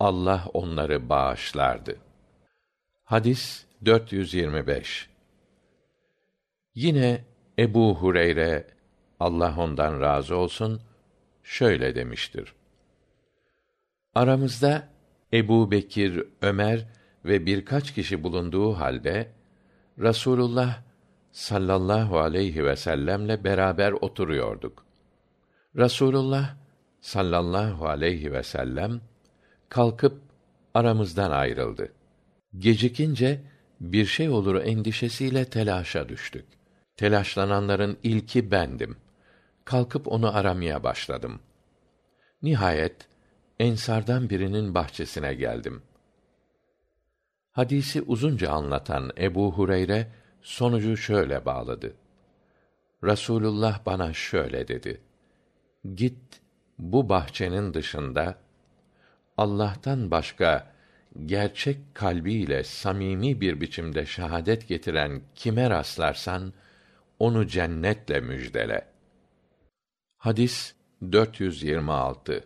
Allah 0.00 0.44
onları 0.54 1.08
bağışlardı. 1.08 1.96
Hadis 3.04 3.64
425 3.84 5.08
Yine 6.74 7.24
Ebu 7.58 7.94
Hureyre 7.94 8.66
Allah 9.20 9.54
ondan 9.58 10.00
razı 10.00 10.36
olsun 10.36 10.80
şöyle 11.42 11.94
demiştir. 11.94 12.54
Aramızda 14.14 14.88
Ebu 15.32 15.70
Bekir, 15.70 16.24
Ömer 16.42 16.86
ve 17.24 17.46
birkaç 17.46 17.94
kişi 17.94 18.22
bulunduğu 18.22 18.72
halde 18.72 19.32
Rasulullah 20.00 20.82
sallallahu 21.32 22.18
aleyhi 22.18 22.64
ve 22.64 22.76
sellemle 22.76 23.44
beraber 23.44 23.92
oturuyorduk. 23.92 24.84
Rasulullah 25.76 26.56
sallallahu 27.00 27.88
aleyhi 27.88 28.32
ve 28.32 28.42
sellem 28.42 29.00
kalkıp 29.68 30.20
aramızdan 30.74 31.30
ayrıldı. 31.30 31.92
Gecikince 32.58 33.40
bir 33.80 34.06
şey 34.06 34.28
olur 34.28 34.54
endişesiyle 34.64 35.44
telaşa 35.44 36.08
düştük. 36.08 36.44
Telaşlananların 36.96 37.98
ilki 38.02 38.50
bendim. 38.50 38.96
Kalkıp 39.64 40.08
onu 40.08 40.36
aramaya 40.36 40.82
başladım. 40.82 41.40
Nihayet 42.42 43.08
ensardan 43.58 44.30
birinin 44.30 44.74
bahçesine 44.74 45.34
geldim. 45.34 45.82
Hadisi 47.52 48.02
uzunca 48.02 48.50
anlatan 48.50 49.10
Ebu 49.18 49.52
Hureyre 49.52 50.06
sonucu 50.42 50.96
şöyle 50.96 51.44
bağladı. 51.44 51.94
Rasulullah 53.04 53.86
bana 53.86 54.12
şöyle 54.12 54.68
dedi: 54.68 55.00
Git 55.94 56.40
bu 56.78 57.08
bahçenin 57.08 57.74
dışında 57.74 58.38
Allah'tan 59.36 60.10
başka 60.10 60.72
gerçek 61.26 61.94
kalbiyle 61.94 62.64
samimi 62.64 63.40
bir 63.40 63.60
biçimde 63.60 64.06
şahadet 64.06 64.68
getiren 64.68 65.22
kime 65.34 65.70
rastlarsan 65.70 66.52
onu 67.18 67.46
cennetle 67.46 68.20
müjdele. 68.20 68.86
Hadis 70.16 70.74
426. 71.12 72.44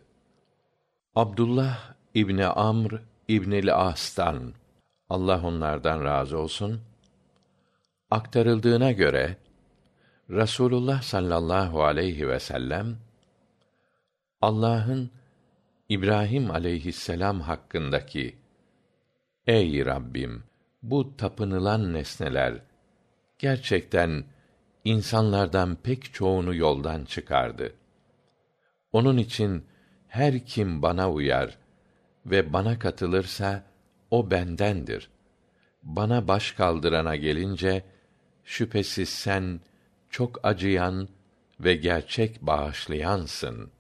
Abdullah 1.15 1.95
İbni 2.15 2.47
Amr 2.47 3.03
İbnil 3.29 3.75
As'tan 3.75 4.55
Allah 5.09 5.47
onlardan 5.47 6.05
razı 6.05 6.39
olsun 6.39 6.81
aktarıldığına 8.11 8.93
göre 8.93 9.37
Rasulullah 10.31 11.03
sallallahu 11.03 11.85
aleyhi 11.85 12.29
ve 12.29 12.41
sellem 12.41 12.97
Allah'ın 14.41 15.11
İbrahim 15.89 16.51
aleyhisselam 16.51 17.41
hakkındaki 17.41 18.37
Ey 19.47 19.87
Rabbim 19.87 20.45
bu 20.83 21.17
tapınılan 21.17 21.93
nesneler 21.95 22.55
gerçekten 23.39 24.25
insanlardan 24.85 25.77
pek 25.83 26.15
çoğunu 26.15 26.55
yoldan 26.55 27.05
çıkardı. 27.05 27.75
Onun 28.93 29.17
için 29.17 29.65
her 30.09 30.47
kim 30.47 30.83
bana 30.83 31.11
uyar 31.11 31.59
ve 32.27 32.53
bana 32.53 32.79
katılırsa 32.79 33.74
o 34.15 34.31
bendendir. 34.31 35.11
Bana 35.83 36.29
baş 36.29 36.53
kaldırana 36.53 37.17
gelince 37.17 37.85
şüphesiz 38.45 39.09
sen 39.09 39.61
çok 40.11 40.41
acıyan 40.43 41.09
ve 41.61 41.75
gerçek 41.75 42.43
bağışlayansın. 42.43 43.71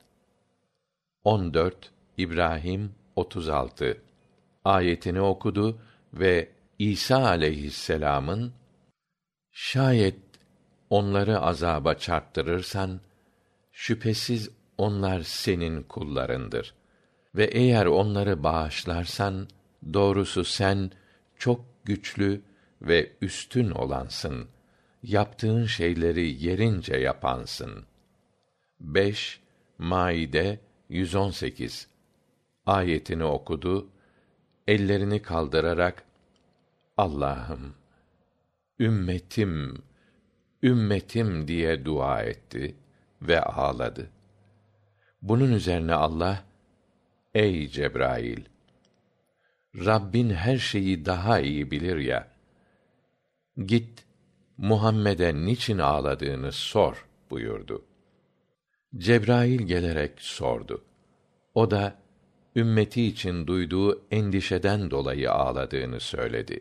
14 1.24 1.92
İbrahim 2.16 2.92
36 3.16 4.02
ayetini 4.64 5.20
okudu 5.20 5.78
ve 6.14 6.48
İsa 6.78 7.24
aleyhisselam'ın 7.24 8.52
şayet 9.52 10.18
onları 10.90 11.40
azaba 11.40 11.94
çarptırırsan 11.94 13.00
şüphesiz 13.72 14.50
onlar 14.78 15.20
senin 15.22 15.82
kullarındır 15.82 16.74
ve 17.34 17.44
eğer 17.44 17.86
onları 17.86 18.42
bağışlarsan 18.42 19.48
doğrusu 19.92 20.44
sen 20.44 20.90
çok 21.38 21.64
güçlü 21.84 22.42
ve 22.82 23.12
üstün 23.20 23.70
olansın. 23.70 24.48
Yaptığın 25.02 25.66
şeyleri 25.66 26.44
yerince 26.44 26.96
yapansın. 26.96 27.84
5 28.80 29.40
maide 29.78 30.60
118 30.88 31.88
ayetini 32.66 33.24
okudu 33.24 33.88
ellerini 34.68 35.22
kaldırarak 35.22 36.04
allah'ım 36.96 37.74
ümmetim 38.80 39.82
ümmetim 40.62 41.48
diye 41.48 41.84
dua 41.84 42.22
etti 42.22 42.74
ve 43.22 43.42
ağladı. 43.42 44.10
Bunun 45.22 45.52
üzerine 45.52 45.94
allah 45.94 46.44
ey 47.34 47.68
cebrail 47.68 48.44
rabbin 49.74 50.30
her 50.30 50.58
şeyi 50.58 51.04
daha 51.04 51.40
iyi 51.40 51.70
bilir 51.70 51.96
ya. 51.96 52.28
Git 53.66 54.04
muhammed'e 54.58 55.34
niçin 55.34 55.78
ağladığını 55.78 56.52
sor 56.52 57.06
buyurdu. 57.30 57.84
Cebrail 58.96 59.60
gelerek 59.60 60.20
sordu. 60.20 60.84
O 61.54 61.70
da 61.70 61.98
ümmeti 62.56 63.06
için 63.06 63.46
duyduğu 63.46 64.02
endişeden 64.10 64.90
dolayı 64.90 65.32
ağladığını 65.32 66.00
söyledi. 66.00 66.60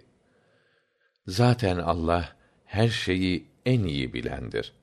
Zaten 1.27 1.77
allah 1.77 2.35
her 2.65 2.89
şeyi 2.89 3.47
en 3.65 3.83
iyi 3.83 4.13
bilendir. 4.13 4.73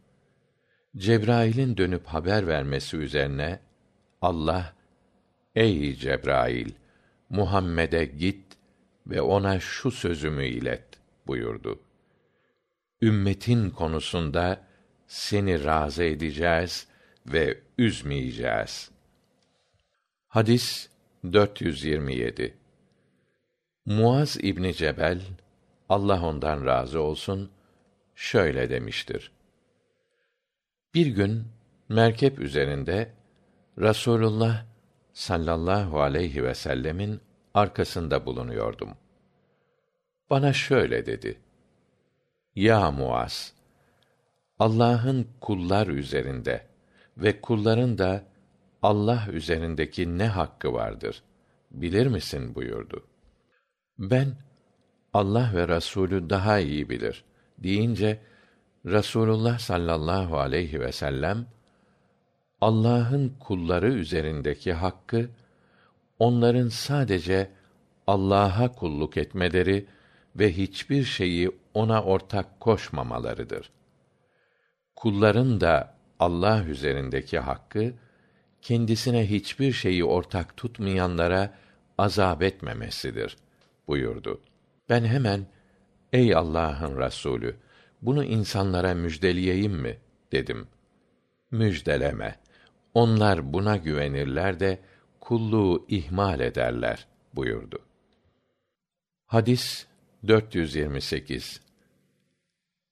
Cebrail'in 0.97 1.77
dönüp 1.77 2.07
haber 2.07 2.47
vermesi 2.47 2.97
üzerine 2.97 3.61
allah 4.23 4.75
ey 5.55 5.95
cebrail 5.95 6.71
muhammed'e 7.31 8.05
git 8.05 8.57
ve 9.07 9.23
ona 9.23 9.61
şu 9.61 9.91
sözümü 9.91 10.47
ilet 10.47 10.85
buyurdu. 11.27 11.81
Ümmetin 13.03 13.71
konusunda 13.71 14.67
seni 15.07 15.65
razı 15.65 16.05
edeceğiz 16.05 16.87
ve 17.27 17.61
üzmeyeceğiz. 17.79 18.91
Hadis 20.29 20.89
427 21.33 22.55
muaz 23.87 24.37
ibni 24.43 24.75
cebel 24.75 25.21
allah 25.89 26.27
ondan 26.27 26.67
razı 26.67 27.01
olsun 27.01 27.51
şöyle 28.15 28.71
demiştir. 28.71 29.33
Bir 30.95 31.07
gün 31.07 31.45
merkep 31.89 32.39
üzerinde 32.39 33.13
rasulullah 33.79 34.70
sallallahu 35.21 36.01
aleyhi 36.01 36.45
vsellem'in 36.45 37.21
arkasında 37.55 38.27
bulunuyordum. 38.27 38.91
Bana 40.31 40.53
şöyle 40.53 41.07
dedi. 41.07 41.41
Ya 42.55 42.91
muaz 42.91 43.55
allah'ın 44.59 45.29
kullar 45.41 45.87
üzerinde 45.87 46.67
ve 47.17 47.41
kulların 47.41 47.99
da 47.99 48.25
allah 48.83 49.27
üzerindeki 49.33 50.19
ne 50.19 50.27
hakkı 50.27 50.73
vardır 50.73 51.23
bilir 51.71 52.07
misin 52.07 52.55
buyurdu. 52.55 53.07
Ben 53.99 54.37
allah 55.13 55.51
ve 55.55 55.69
rasulü 55.69 56.31
daha 56.31 56.59
iyi 56.59 56.91
bilir 56.91 57.25
deyince 57.59 58.21
rasulullah 58.87 59.59
sallallahu 59.59 60.39
aleyhi 60.39 60.81
vsellem 60.81 61.47
allah'ın 62.61 63.35
kulları 63.41 63.93
üzerindeki 63.93 64.73
hakkı 64.73 65.31
onların 66.19 66.69
sadece 66.69 67.51
allah'a 68.07 68.73
kulluk 68.73 69.17
etmeleri 69.17 69.87
ve 70.37 70.57
hiçbir 70.57 71.05
şeyi 71.05 71.51
ona 71.75 72.03
ortak 72.03 72.61
koşmamalarıdır. 72.61 73.71
Kulların 74.97 75.61
da 75.61 75.95
allah 76.19 76.65
üzerindeki 76.65 77.39
hakkı 77.39 77.93
kendisine 78.63 79.31
hiçbir 79.31 79.73
şeyi 79.73 80.05
ortak 80.05 80.57
tutmayanlara 80.57 81.55
azap 81.99 82.43
etmemesidir 82.43 83.37
buyurdu. 83.89 84.41
Ben 84.89 85.05
hemen 85.05 85.47
ey 86.13 86.35
allah'ın 86.35 86.99
rasulü 86.99 87.57
bunu 88.03 88.25
insanlara 88.25 88.95
müjdeleyeyim 88.95 89.73
mi? 89.73 89.99
dedim. 90.33 90.69
Müjdeleme 91.51 92.37
onlar 92.95 93.53
buna 93.53 93.77
güvenirler 93.77 94.61
de 94.61 94.79
kulluğu 95.21 95.87
ihmal 95.89 96.41
ederler 96.41 97.07
buyurdu. 97.35 97.79
Hadis 99.27 99.87
428 100.29 101.61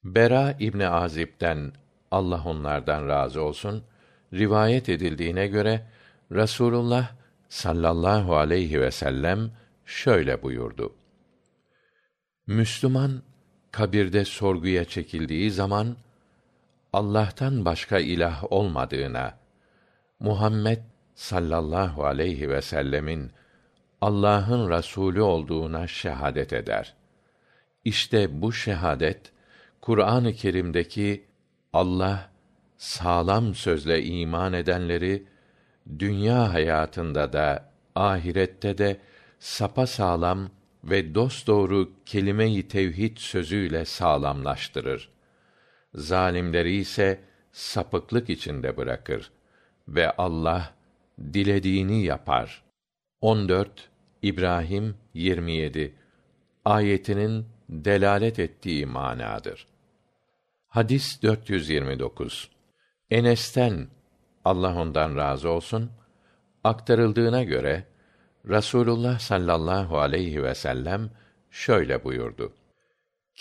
bera 0.05 0.57
ibni 0.61 0.89
azib'den 0.89 1.73
allah 2.11 2.43
onlardan 2.45 3.09
razı 3.09 3.43
olsun 3.43 3.85
rivayet 4.33 4.89
edildiğine 4.89 5.47
göre 5.47 5.87
rasulullah 6.33 7.13
sallallahu 7.49 8.37
aleyhi 8.37 8.89
vsellem 8.89 9.51
şöyle 9.87 10.43
buyurdu. 10.43 10.95
Müslüman 12.47 13.23
kabirde 13.71 14.25
sorguya 14.25 14.85
çekildiği 14.85 15.51
zaman 15.51 15.97
allah'tan 16.93 17.65
başka 17.65 17.99
ilah 17.99 18.53
olmadığına 18.53 19.39
muhammed 20.21 20.79
sallallahu 21.15 22.05
aleyhi 22.05 22.51
vsellem'in 22.51 23.31
allah'ın 24.01 24.71
rasulü 24.71 25.21
olduğuna 25.21 25.87
şehadet 25.87 26.53
eder. 26.53 26.95
İşte 27.85 28.43
bu 28.43 28.53
şehadet 28.53 29.33
kur'an-ı 29.81 30.33
kerim'deki 30.33 31.25
allah 31.73 32.31
sağlam 32.77 33.55
sözle 33.55 34.05
iman 34.05 34.53
edenleri 34.53 35.27
dünya 35.99 36.53
hayatında 36.53 37.33
da 37.33 37.73
ahirette 37.95 38.79
de 38.79 39.01
sapa 39.39 39.87
sağlam 39.87 40.51
ve 40.85 41.15
dosdoğru 41.15 41.93
kelime-i 42.07 42.69
tevhid 42.69 43.17
sözüyle 43.17 43.85
sağlamlaştırır. 43.85 45.09
Zalimleri 45.95 46.77
ise 46.77 47.21
sapıklık 47.53 48.31
içinde 48.31 48.77
bırakır 48.77 49.31
ve 49.89 50.11
allah 50.11 50.75
dilediğini 51.21 52.03
yapar. 52.05 52.63
ibrahim 54.23 54.97
ayetinin 56.65 57.47
delalet 57.69 58.39
ettiği 58.39 58.87
manadır. 58.87 59.67
Hadis 60.69 61.23
enes'ten 63.11 63.89
allah 64.45 64.81
ondan 64.81 65.17
razı 65.17 65.51
olsun 65.51 65.91
aktarıldığına 66.65 67.43
göre 67.43 67.85
rasulullah 68.49 69.19
sallallahu 69.19 69.99
aleyhi 69.99 70.43
vsellem 70.45 71.11
şöyle 71.51 72.05
buyurdu. 72.05 72.53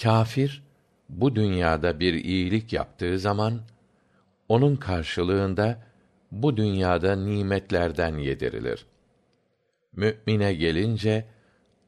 Kafir 0.01 0.63
bu 1.09 1.35
dünyada 1.35 1.99
bir 1.99 2.13
iyilik 2.13 2.73
yaptığı 2.73 3.19
zaman 3.19 3.61
onun 4.49 4.75
karşılığında 4.75 5.86
bu 6.31 6.57
dünyada 6.57 7.15
nimetlerden 7.15 8.17
yedirilir. 8.17 8.85
Mü'mine 9.93 10.53
gelince 10.53 11.25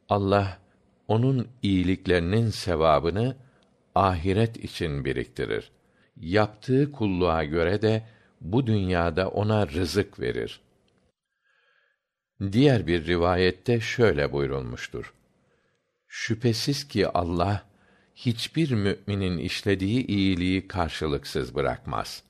allah 0.10 0.60
onun 1.08 1.48
iyiliklerinin 1.62 2.50
sevabını 2.50 3.36
ahiret 3.96 4.58
için 4.58 5.06
biriktirir. 5.06 5.72
Yaptığı 6.18 6.92
kulluğa 6.92 7.44
göre 7.44 7.82
de 7.82 8.04
bu 8.42 8.68
dünyada 8.68 9.30
ona 9.30 9.68
rızık 9.68 10.20
verir. 10.20 10.62
Diğer 12.52 12.88
bir 12.88 13.06
rivayette 13.06 13.80
şöyle 13.80 14.32
buyrulmuştur 14.34 15.14
şüphesiz 16.10 16.88
ki 16.88 17.08
allah 17.08 17.66
hiçbir 18.16 18.72
müminin 18.72 19.38
işlediği 19.38 20.08
iyiliği 20.08 20.68
karşılıksız 20.68 21.56
bırakmaz. 21.56 22.24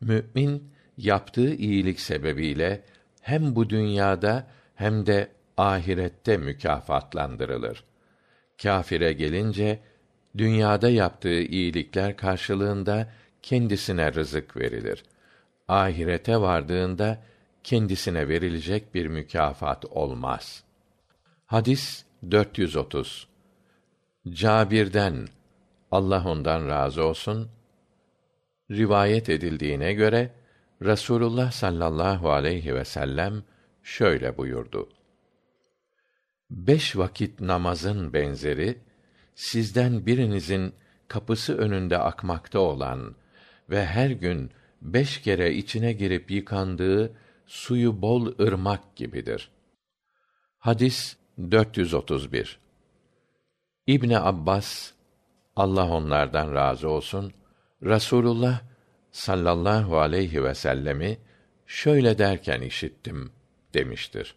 Mümin 0.00 0.72
yaptığı 1.04 1.54
iyilik 1.54 2.00
sebebiyle 2.00 2.82
hem 3.20 3.56
bu 3.56 3.70
dünyada 3.70 4.46
hem 4.74 5.06
de 5.06 5.28
ahirette 5.56 6.36
mükafatlandırılır. 6.36 7.84
Kâfire 8.62 9.12
gelince 9.12 9.78
dünyada 10.38 10.90
yaptığı 10.90 11.40
iyilikler 11.40 12.16
karşılığında 12.16 13.08
kendisine 13.42 14.14
rızık 14.14 14.56
verilir. 14.56 15.04
Ahirete 15.68 16.40
vardığında 16.40 17.18
kendisine 17.64 18.28
verilecek 18.28 18.94
bir 18.94 19.06
mükafat 19.06 19.84
olmaz. 19.84 20.64
Hadis 21.46 22.04
430 22.30 23.28
Cabir'den 24.28 25.26
Allah 25.90 26.24
ondan 26.28 26.68
razı 26.68 27.04
olsun 27.04 27.50
rivayet 28.70 29.28
edildiğine 29.28 29.92
göre 29.92 30.30
Rasulullah 30.84 31.52
sallallahu 31.52 32.30
aleyhi 32.30 32.74
ve 32.74 32.84
sellem 32.84 33.42
şöyle 33.82 34.36
buyurdu. 34.36 34.88
Beş 36.50 36.96
vakit 36.96 37.40
namazın 37.40 38.12
benzeri 38.12 38.78
sizden 39.34 40.06
birinizin 40.06 40.74
kapısı 41.08 41.58
önünde 41.58 41.98
akmakta 41.98 42.58
olan 42.58 43.14
ve 43.70 43.86
her 43.86 44.10
gün 44.10 44.50
beş 44.82 45.20
kere 45.20 45.54
içine 45.54 45.92
girip 45.92 46.30
yıkandığı 46.30 47.12
suyu 47.46 48.02
bol 48.02 48.38
ırmak 48.40 48.96
gibidir. 48.96 49.50
Hadis 50.58 51.16
431 51.50 52.58
İbni 53.86 54.18
Abbas 54.18 54.92
Allah 55.56 55.88
onlardan 55.88 56.54
razı 56.54 56.88
olsun 56.88 57.32
Rasulullah 57.82 58.71
sallallahu 59.12 59.98
aleyhi 59.98 60.44
ve 60.44 60.54
sellemi 60.54 61.18
şöyle 61.66 62.18
derken 62.18 62.60
işittim 62.60 63.32
demiştir. 63.74 64.36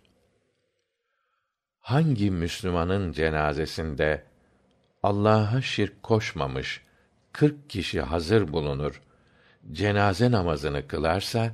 Hangi 1.79 2.31
Müslümanın 2.31 3.11
cenazesinde 3.11 4.23
Allah'a 5.03 5.61
şirk 5.61 6.03
koşmamış 6.03 6.85
kırk 7.31 7.69
kişi 7.69 8.01
hazır 8.01 8.53
bulunur, 8.53 9.01
cenaze 9.71 10.31
namazını 10.31 10.87
kılarsa, 10.87 11.51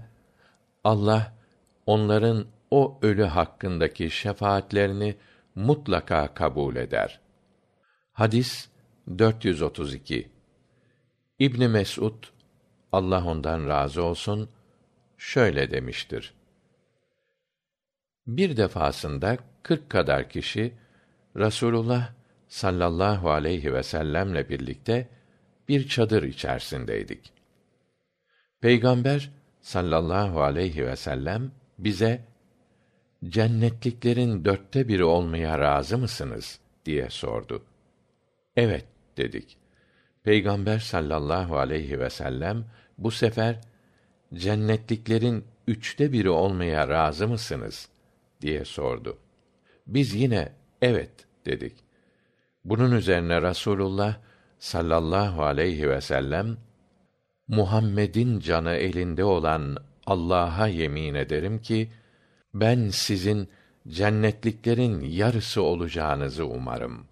Allah 0.84 1.34
onların 1.86 2.46
o 2.72 3.00
ölü 3.02 3.24
hakkındaki 3.24 4.12
şefaatlerini 4.12 5.16
mutlaka 5.56 6.34
kabul 6.34 6.76
eder. 6.76 7.20
Hadis 8.14 8.70
432 9.18 10.32
İbn 11.40 11.64
Mesud 11.64 12.24
Allah 12.92 13.26
ondan 13.26 13.68
razı 13.68 14.04
olsun 14.04 14.50
şöyle 15.18 15.72
demiştir. 15.72 16.34
Bir 18.28 18.58
defasında 18.58 19.38
kırk 19.64 19.90
kadar 19.90 20.30
kişi 20.30 20.74
Rasulullah 21.38 22.14
sallallahu 22.48 23.32
aleyhi 23.32 23.74
ve 23.74 23.84
sellemle 23.84 24.50
birlikte 24.50 25.08
bir 25.68 25.88
çadır 25.88 26.24
içerisindeydik. 26.24 27.34
Peygamber 28.62 29.32
sallallahu 29.62 30.42
aleyhi 30.42 30.86
ve 30.86 30.96
sellem 30.96 31.52
bize 31.80 32.26
cennetliklerin 33.30 34.46
dörtte 34.46 34.88
biri 34.88 35.04
olmaya 35.04 35.60
razı 35.60 35.98
mısınız 35.98 36.60
diye 36.86 37.10
sordu. 37.10 37.66
Evet 38.56 38.86
dedik. 39.18 39.58
Peygamber 40.24 40.80
sallallahu 40.80 41.58
aleyhi 41.58 42.00
ve 42.00 42.10
sellem 42.10 42.66
bu 43.04 43.12
sefer 43.12 43.60
cennetliklerin 44.34 45.46
üçte 45.68 46.12
biri 46.12 46.30
olmaya 46.30 46.90
razı 46.90 47.28
mısınız 47.28 47.90
diye 48.42 48.66
sordu. 48.66 49.18
Biz 49.88 50.14
yine 50.14 50.52
evet 50.82 51.12
dedik. 51.46 51.76
Bunun 52.66 52.92
üzerine 52.92 53.42
Rasulullah 53.42 54.18
sallallahu 54.60 55.44
aleyhi 55.44 55.90
ve 55.90 56.02
sellem 56.02 56.58
Muhammed'in 57.48 58.40
canı 58.40 58.72
elinde 58.72 59.24
olan 59.24 59.78
Allah'a 60.06 60.68
yemin 60.68 61.14
ederim 61.16 61.62
ki 61.62 61.90
ben 62.54 62.90
sizin 62.90 63.50
cennetliklerin 63.88 65.02
yarısı 65.02 65.62
olacağınızı 65.62 66.46
umarım. 66.46 67.06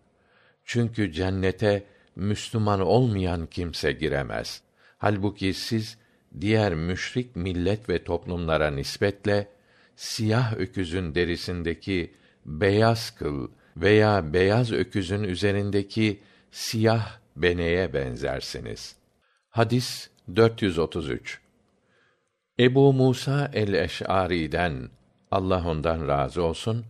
Çünkü 0.66 1.12
cennete 1.12 1.84
Müslüman 2.16 2.80
olmayan 2.80 3.46
kimse 3.46 3.92
giremez. 3.92 4.62
Halbuki 5.00 5.54
siz 5.54 5.98
diğer 6.42 6.76
müşrik 6.76 7.36
millet 7.36 7.90
ve 7.90 8.04
toplumlara 8.04 8.72
nispetle 8.72 9.48
siyah 9.96 10.54
öküzün 10.58 11.16
derisindeki 11.16 12.14
beyaz 12.46 13.16
kıl 13.16 13.48
veya 13.78 14.34
beyaz 14.34 14.72
öküzün 14.72 15.24
üzerindeki 15.24 16.20
siyah 16.52 17.18
beneye 17.36 17.94
benzersiniz. 17.94 18.96
Hadis 19.50 20.10
433 20.36 21.40
Ebu 22.60 22.94
Musa 22.94 23.52
el-Eş'ari'den 23.54 24.90
Allah 25.32 25.68
ondan 25.68 26.08
razı 26.08 26.44
olsun 26.44 26.86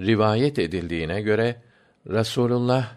rivayet 0.00 0.58
edildiğine 0.58 1.22
göre 1.22 1.62
Rasulullah 2.08 2.96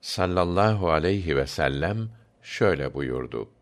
sallallahu 0.00 0.90
aleyhi 0.90 1.36
ve 1.36 1.46
sellem 1.46 2.08
şöyle 2.42 2.94
buyurdu. 2.94 3.55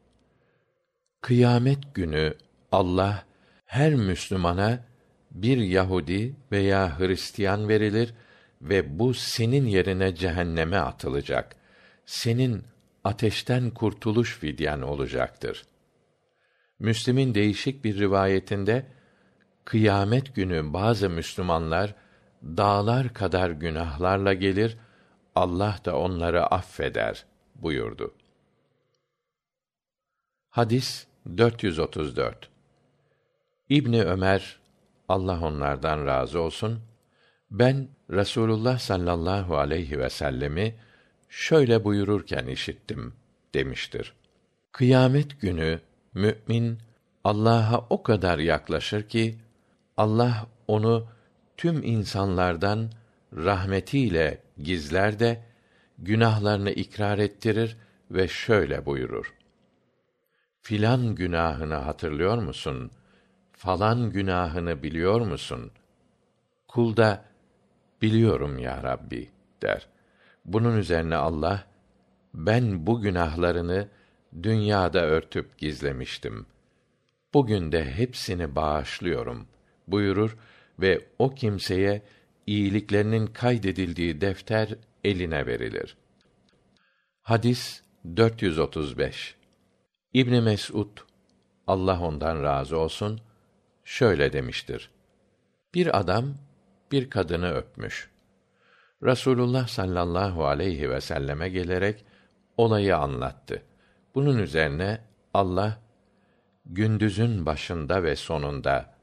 Kıyamet 1.24 1.94
günü 1.94 2.34
Allah 2.72 3.24
her 3.66 3.94
Müslümana 3.94 4.84
bir 5.30 5.56
Yahudi 5.58 6.36
veya 6.52 6.98
Hristiyan 6.98 7.68
verilir 7.68 8.14
ve 8.62 8.98
bu 8.98 9.14
senin 9.14 9.66
yerine 9.66 10.14
cehenneme 10.14 10.76
atılacak. 10.76 11.56
Senin 12.06 12.64
ateşten 13.04 13.70
kurtuluş 13.70 14.38
fidyen 14.38 14.80
olacaktır. 14.80 15.64
Müslim'in 16.78 17.34
değişik 17.34 17.84
bir 17.84 17.98
rivayetinde 17.98 18.86
kıyamet 19.64 20.34
günü 20.34 20.72
bazı 20.72 21.10
Müslümanlar 21.10 21.94
dağlar 22.42 23.14
kadar 23.14 23.50
günahlarla 23.50 24.34
gelir, 24.34 24.78
Allah 25.34 25.78
da 25.84 25.98
onları 25.98 26.46
affeder 26.46 27.24
buyurdu. 27.54 28.14
Hadis 30.50 31.06
434 31.36 32.48
İbni 33.68 34.02
Ömer 34.02 34.58
Allah 35.08 35.40
onlardan 35.40 36.06
razı 36.06 36.40
olsun 36.40 36.80
ben 37.50 37.88
Rasulullah 38.10 38.78
sallallahu 38.78 39.56
aleyhi 39.56 39.98
ve 39.98 40.10
sellemi 40.10 40.74
şöyle 41.28 41.84
buyururken 41.84 42.46
işittim 42.46 43.14
demiştir. 43.54 44.14
Kıyamet 44.72 45.40
günü 45.40 45.80
mümin 46.14 46.78
Allah'a 47.24 47.86
o 47.90 48.02
kadar 48.02 48.38
yaklaşır 48.38 49.08
ki 49.08 49.38
Allah 49.96 50.46
onu 50.68 51.06
tüm 51.56 51.82
insanlardan 51.82 52.90
rahmetiyle 53.32 54.42
gizler 54.62 55.18
de 55.18 55.42
günahlarını 55.98 56.70
ikrar 56.70 57.18
ettirir 57.18 57.76
ve 58.10 58.28
şöyle 58.28 58.86
buyurur. 58.86 59.34
Filan 60.66 61.14
günahını 61.14 61.74
hatırlıyor 61.74 62.38
musun? 62.38 62.90
Falan 63.52 64.10
günahını 64.10 64.82
biliyor 64.82 65.20
musun? 65.20 65.70
Kul 66.68 66.96
da 66.96 67.24
biliyorum 68.02 68.58
ya 68.58 68.82
Rabbi 68.82 69.30
der. 69.62 69.88
Bunun 70.44 70.78
üzerine 70.78 71.16
Allah 71.16 71.64
ben 72.34 72.86
bu 72.86 73.00
günahlarını 73.00 73.88
dünyada 74.42 75.00
örtüp 75.00 75.58
gizlemiştim. 75.58 76.46
Bugün 77.34 77.72
de 77.72 77.92
hepsini 77.92 78.56
bağışlıyorum 78.56 79.46
buyurur 79.88 80.36
ve 80.80 81.06
o 81.18 81.34
kimseye 81.34 82.02
iyiliklerinin 82.46 83.26
kaydedildiği 83.26 84.20
defter 84.20 84.68
eline 85.04 85.46
verilir. 85.46 85.96
Hadis 87.22 87.82
435 88.16 89.43
İbn 90.14 90.42
Mes'ud 90.42 90.98
Allah 91.66 92.00
ondan 92.00 92.42
razı 92.42 92.78
olsun 92.78 93.20
şöyle 93.84 94.32
demiştir. 94.32 94.90
Bir 95.74 95.98
adam 95.98 96.34
bir 96.92 97.10
kadını 97.10 97.52
öpmüş. 97.52 98.10
Rasulullah 99.02 99.68
sallallahu 99.68 100.46
aleyhi 100.46 100.90
ve 100.90 101.00
selleme 101.00 101.48
gelerek 101.48 102.04
olayı 102.56 102.96
anlattı. 102.96 103.62
Bunun 104.14 104.38
üzerine 104.38 105.00
Allah 105.34 105.80
gündüzün 106.66 107.46
başında 107.46 108.02
ve 108.02 108.16
sonunda 108.16 108.94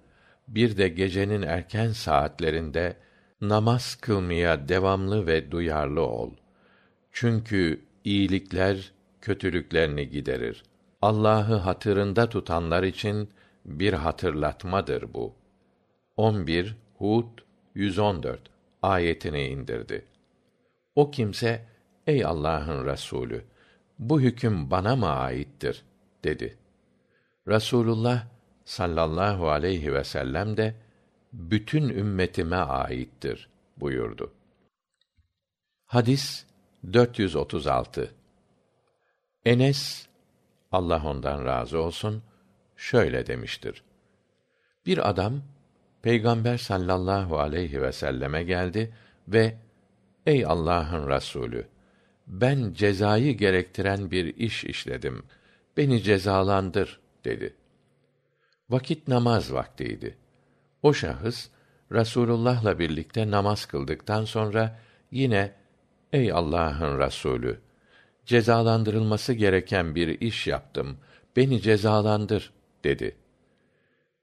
bir 0.47 0.77
de 0.77 0.87
gecenin 0.87 1.41
erken 1.41 1.89
saatlerinde 1.91 2.97
namaz 3.41 3.95
kılmaya 3.95 4.67
devamlı 4.67 5.27
ve 5.27 5.51
duyarlı 5.51 6.01
ol. 6.01 6.33
Çünkü 7.11 7.85
iyilikler 8.03 8.91
kötülüklerini 9.21 10.09
giderir. 10.09 10.70
Allah'ı 11.01 11.55
hatırında 11.55 12.29
tutanlar 12.29 12.83
için 12.83 13.29
bir 13.65 13.93
hatırlatmadır 13.93 15.13
bu. 15.13 15.33
11 16.17 16.75
Hud 16.97 17.39
114 17.75 18.41
ayetini 18.81 19.43
indirdi. 19.47 20.05
O 20.95 21.11
kimse 21.11 21.65
ey 22.07 22.25
Allah'ın 22.25 22.85
Resulü 22.85 23.45
bu 23.99 24.21
hüküm 24.21 24.71
bana 24.71 24.95
mı 24.95 25.09
aittir 25.09 25.83
dedi. 26.23 26.57
Rasulullah 27.47 28.27
sallallahu 28.65 29.49
aleyhi 29.49 29.93
ve 29.93 30.03
sellem 30.03 30.57
de 30.57 30.75
bütün 31.33 31.89
ümmetime 31.89 32.55
aittir 32.55 33.49
buyurdu. 33.77 34.31
Hadis 35.85 36.45
436 36.93 38.11
Enes 39.45 40.10
Allah 40.71 41.01
ondan 41.05 41.45
razı 41.45 41.79
olsun 41.79 42.23
şöyle 42.75 43.27
demiştir. 43.27 43.83
Bir 44.85 45.09
adam 45.09 45.41
Peygamber 46.01 46.57
sallallahu 46.57 47.39
aleyhi 47.39 47.81
ve 47.81 47.91
selleme 47.91 48.43
geldi 48.43 48.93
ve 49.27 49.57
Ey 50.25 50.45
Allah'ın 50.45 51.09
Resulü 51.09 51.67
ben 52.27 52.73
cezayı 52.73 53.37
gerektiren 53.37 54.11
bir 54.11 54.35
iş 54.35 54.63
işledim. 54.63 55.23
Beni 55.77 56.01
cezalandır 56.01 56.99
dedi. 57.25 57.55
Vakit 58.69 59.07
namaz 59.07 59.53
vaktiydi. 59.53 60.17
O 60.83 60.93
şahıs 60.93 61.49
Rasulullah'la 61.91 62.79
birlikte 62.79 63.31
namaz 63.31 63.65
kıldıktan 63.65 64.25
sonra 64.25 64.79
yine 65.11 65.53
Ey 66.13 66.31
Allah'ın 66.31 66.99
Resulü 66.99 67.61
cezalandırılması 68.25 69.33
gereken 69.33 69.95
bir 69.95 70.21
iş 70.21 70.47
yaptım. 70.47 70.97
Beni 71.35 71.61
cezalandır 71.61 72.53
dedi. 72.83 73.15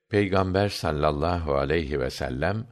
Peygamber 0.08 0.68
sallallahu 0.68 1.54
aleyhi 1.54 2.00
ve 2.00 2.10
sellem 2.10 2.66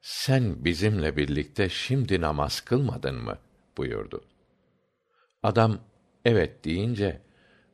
sen 0.00 0.64
bizimle 0.64 1.16
birlikte 1.16 1.68
şimdi 1.68 2.20
namaz 2.20 2.60
kılmadın 2.60 3.14
mı 3.14 3.38
buyurdu. 3.76 4.24
Adam 5.42 5.78
evet 6.24 6.64
deyince 6.64 7.20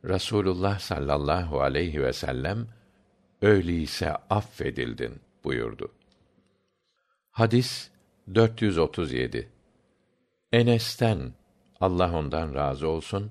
Rasulullah 0.04 0.78
sallallahu 0.78 1.60
aleyhi 1.60 2.02
ve 2.02 2.12
sellem 2.12 2.66
öyleyse 3.42 4.10
affedildin 4.10 5.20
buyurdu. 5.44 5.92
Hadis 7.30 7.90
437 8.34 9.48
Enes'ten 10.52 11.32
Allah 11.80 12.18
ondan 12.18 12.54
razı 12.54 12.88
olsun 12.88 13.30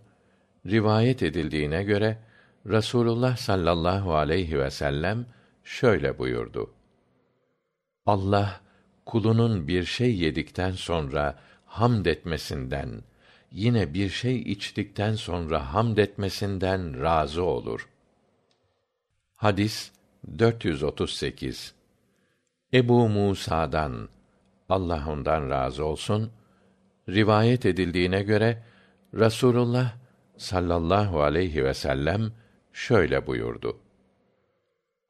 rivayet 0.66 1.24
edildiğine 1.24 1.84
göre 1.84 2.18
Rasulullah 2.68 3.38
sallallahu 3.38 4.16
aleyhi 4.16 4.60
ve 4.60 4.72
sellem 4.72 5.26
şöyle 5.64 6.18
buyurdu. 6.20 6.74
Allah 8.06 8.62
kulunun 9.06 9.68
bir 9.68 9.84
şey 9.84 10.18
yedikten 10.18 10.72
sonra 10.72 11.40
hamd 11.66 12.06
etmesinden, 12.06 13.04
yine 13.52 13.94
bir 13.94 14.10
şey 14.10 14.42
içtikten 14.42 15.16
sonra 15.16 15.74
hamd 15.74 15.98
etmesinden 15.98 17.02
razı 17.02 17.44
olur. 17.44 17.90
Hadis 19.36 19.92
438 20.40 21.74
Ebu 22.74 23.10
Musa'dan 23.10 24.10
Allah 24.70 25.06
ondan 25.10 25.50
razı 25.50 25.86
olsun 25.86 26.32
rivayet 27.10 27.66
edildiğine 27.66 28.24
göre 28.24 28.64
Rasulullah 29.14 29.94
sallallahu 30.38 31.22
aleyhi 31.22 31.64
ve 31.64 31.74
sellem 31.74 32.32
şöyle 32.74 33.28
buyurdu. 33.28 33.80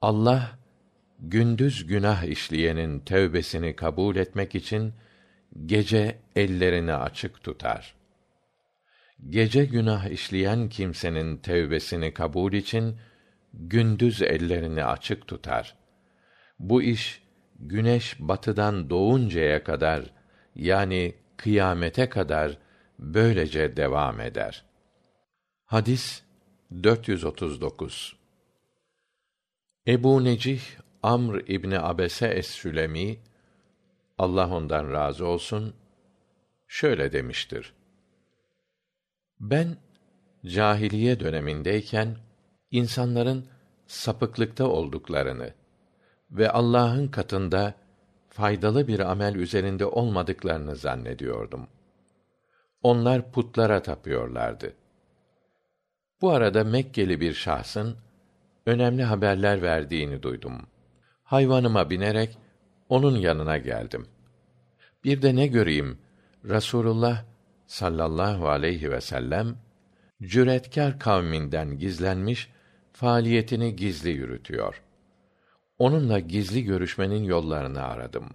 Allah 0.02 0.60
gündüz 1.20 1.88
günah 1.88 2.24
işleyenin 2.24 3.00
tövbesini 3.00 3.76
kabul 3.76 4.16
etmek 4.16 4.56
için 4.56 4.94
gece 5.66 6.20
ellerini 6.36 6.94
açık 6.94 7.44
tutar. 7.44 7.96
Gece 9.30 9.66
günah 9.66 10.06
işleyen 10.06 10.70
kimsenin 10.70 11.38
tövbesini 11.38 12.14
kabul 12.14 12.54
için 12.54 12.98
gündüz 13.54 14.22
ellerini 14.22 14.86
açık 14.86 15.28
tutar. 15.28 15.76
Bu 16.60 16.82
iş 16.82 17.22
güneş 17.60 18.16
batıdan 18.20 18.90
doğuncaya 18.90 19.64
kadar 19.64 20.04
yani 20.56 21.16
kıyamete 21.38 22.10
kadar 22.10 22.58
böylece 23.00 23.78
devam 23.78 24.20
eder. 24.20 24.66
Hadis 25.66 26.24
439 26.84 28.18
Ebu 29.88 30.24
Necih 30.24 30.62
Amr 31.04 31.36
İbni 31.48 31.80
Abese 31.80 32.28
es-Sülemi 32.28 33.20
Allah 34.18 34.56
ondan 34.56 34.92
razı 34.92 35.26
olsun 35.26 35.74
şöyle 36.68 37.12
demiştir. 37.12 37.74
Ben 39.40 39.78
cahiliye 40.46 41.20
dönemindeyken 41.20 42.18
insanların 42.72 43.48
sapıklıkta 43.88 44.68
olduklarını 44.68 45.54
ve 46.32 46.52
Allah'ın 46.52 47.08
katında 47.08 47.74
faydalı 48.38 48.88
bir 48.88 49.00
amel 49.00 49.36
üzerinde 49.36 49.86
olmadıklarını 49.86 50.76
zannediyordum. 50.76 51.68
Onlar 52.84 53.32
putlara 53.32 53.82
tapıyorlardı. 53.82 54.74
Bu 56.22 56.32
arada 56.32 56.64
Mekkeli 56.64 57.22
bir 57.22 57.34
şahsın 57.34 57.98
önemli 58.66 59.04
haberler 59.04 59.62
verdiğini 59.62 60.24
duydum. 60.24 60.68
Hayvanıma 61.24 61.90
binerek 61.90 62.38
onun 62.90 63.16
yanına 63.16 63.58
geldim. 63.58 64.08
Bir 65.04 65.22
de 65.22 65.36
ne 65.36 65.48
göreyim? 65.48 65.98
Rasulullah 66.50 67.24
sallallahu 67.68 68.50
aleyhi 68.50 68.92
ve 68.92 69.02
sellem 69.02 69.58
cüretkar 70.22 71.00
kavminden 71.00 71.78
gizlenmiş 71.78 72.50
faaliyetini 72.94 73.76
gizli 73.76 74.10
yürütüyor. 74.10 74.82
Onunla 75.80 76.20
gizli 76.20 76.64
görüşmenin 76.64 77.24
yollarını 77.24 77.84
aradım. 77.84 78.30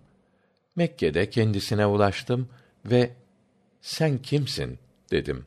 Mekke'de 0.76 1.30
kendisine 1.30 1.86
ulaştım 1.86 2.48
ve 2.84 3.10
sen 3.80 4.18
kimsin 4.18 4.78
dedim. 5.10 5.46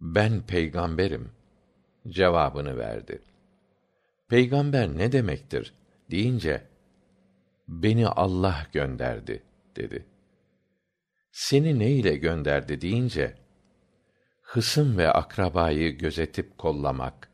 Ben 0.00 0.42
peygamberim 0.42 1.30
cevabını 2.08 2.78
verdi. 2.78 3.22
Peygamber 4.28 4.88
ne 4.88 5.12
demektir 5.12 5.74
deyince 6.10 6.62
beni 7.68 8.08
Allah 8.08 8.66
gönderdi 8.72 9.42
dedi. 9.76 10.06
Seni 11.32 11.78
ne 11.78 11.90
ile 11.90 12.16
gönderdi 12.16 12.80
deyince 12.80 13.34
hısım 14.42 14.98
ve 14.98 15.12
akrabayı 15.12 15.98
gözetip 15.98 16.58
kollamak, 16.58 17.30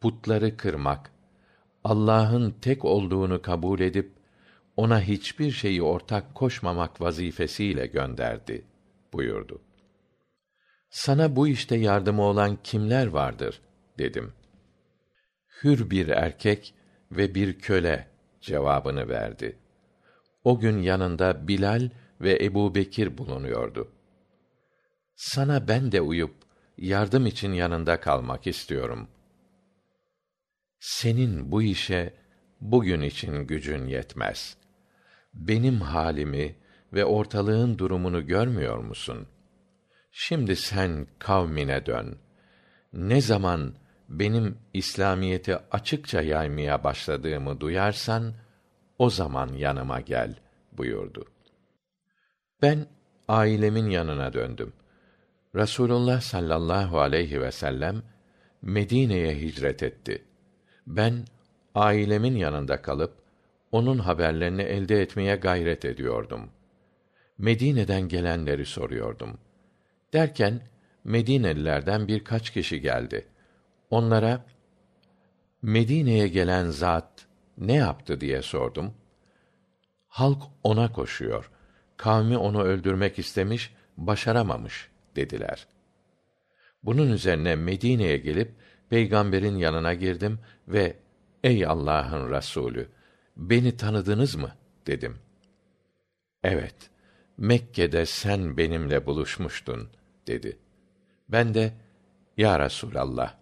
putları 0.00 0.56
kırmak, 0.56 1.13
Allah'ın 1.84 2.50
tek 2.50 2.84
olduğunu 2.84 3.42
kabul 3.42 3.80
edip 3.80 4.12
ona 4.76 5.00
hiçbir 5.00 5.50
şeyi 5.50 5.82
ortak 5.82 6.34
koşmamak 6.34 7.00
vazifesiyle 7.00 7.86
gönderdi 7.86 8.64
buyurdu. 9.12 9.62
Sana 10.90 11.36
bu 11.36 11.48
işte 11.48 11.76
yardımı 11.76 12.22
olan 12.22 12.58
kimler 12.64 13.06
vardır 13.06 13.60
dedim. 13.98 14.32
Hür 15.62 15.90
bir 15.90 16.08
erkek 16.08 16.74
ve 17.10 17.34
bir 17.34 17.58
köle 17.58 18.08
cevabını 18.40 19.08
verdi. 19.08 19.58
O 20.44 20.58
gün 20.58 20.78
yanında 20.78 21.48
Bilal 21.48 21.90
ve 22.20 22.44
Ebu 22.44 22.74
Bekir 22.74 23.18
bulunuyordu. 23.18 23.88
Sana 25.16 25.68
ben 25.68 25.92
de 25.92 26.00
uyup 26.00 26.34
yardım 26.78 27.26
için 27.26 27.52
yanında 27.52 28.00
kalmak 28.00 28.46
istiyorum. 28.46 29.08
Senin 30.86 31.52
bu 31.52 31.62
işe 31.62 32.14
bugün 32.60 33.00
için 33.00 33.36
gücün 33.46 33.86
yetmez. 33.86 34.56
Benim 35.34 35.80
halimi 35.80 36.56
ve 36.92 37.04
ortalığın 37.04 37.78
durumunu 37.78 38.26
görmüyor 38.26 38.78
musun? 38.78 39.26
Şimdi 40.12 40.56
sen 40.56 41.06
kavmine 41.18 41.86
dön. 41.86 42.18
Ne 42.92 43.20
zaman 43.20 43.74
benim 44.08 44.58
İslamiyeti 44.74 45.56
açıkça 45.56 46.22
yaymaya 46.22 46.84
başladığımı 46.84 47.60
duyarsan 47.60 48.34
o 48.98 49.10
zaman 49.10 49.52
yanıma 49.52 50.00
gel 50.00 50.34
buyurdu. 50.72 51.24
Ben 52.62 52.86
ailemin 53.28 53.90
yanına 53.90 54.32
döndüm. 54.32 54.72
Rasulullah 55.54 56.20
sallallahu 56.20 57.00
aleyhi 57.00 57.40
ve 57.40 57.52
sellem 57.52 58.02
Medine'ye 58.62 59.40
hicret 59.40 59.82
etti. 59.82 60.24
Ben 60.86 61.24
ailemin 61.74 62.36
yanında 62.36 62.82
kalıp 62.82 63.14
onun 63.72 63.98
haberlerini 63.98 64.62
elde 64.62 65.02
etmeye 65.02 65.36
gayret 65.36 65.84
ediyordum. 65.84 66.50
Medine'den 67.38 68.08
gelenleri 68.08 68.66
soruyordum. 68.66 69.38
Derken 70.12 70.60
Medinelilerden 71.04 72.08
birkaç 72.08 72.50
kişi 72.50 72.80
geldi. 72.80 73.26
Onlara 73.90 74.44
Medine'ye 75.62 76.28
gelen 76.28 76.70
zat 76.70 77.26
ne 77.58 77.74
yaptı 77.74 78.20
diye 78.20 78.42
sordum. 78.42 78.94
Halk 80.08 80.42
ona 80.62 80.92
koşuyor. 80.92 81.50
Kavmi 81.96 82.36
onu 82.36 82.62
öldürmek 82.62 83.18
istemiş, 83.18 83.74
başaramamış 83.96 84.88
dediler. 85.16 85.66
Bunun 86.82 87.12
üzerine 87.12 87.56
Medine'ye 87.56 88.16
gelip 88.16 88.52
peygamberin 88.90 89.56
yanına 89.56 89.94
girdim 89.94 90.38
ve 90.68 90.96
ey 91.44 91.66
Allah'ın 91.66 92.30
Resulü 92.30 92.88
beni 93.36 93.76
tanıdınız 93.76 94.34
mı 94.34 94.52
dedim. 94.86 95.18
Evet. 96.42 96.74
Mekke'de 97.38 98.06
sen 98.06 98.56
benimle 98.56 99.06
buluşmuştun 99.06 99.88
dedi. 100.26 100.58
Ben 101.28 101.54
de 101.54 101.72
ya 102.36 102.60
Resulallah 102.60 103.34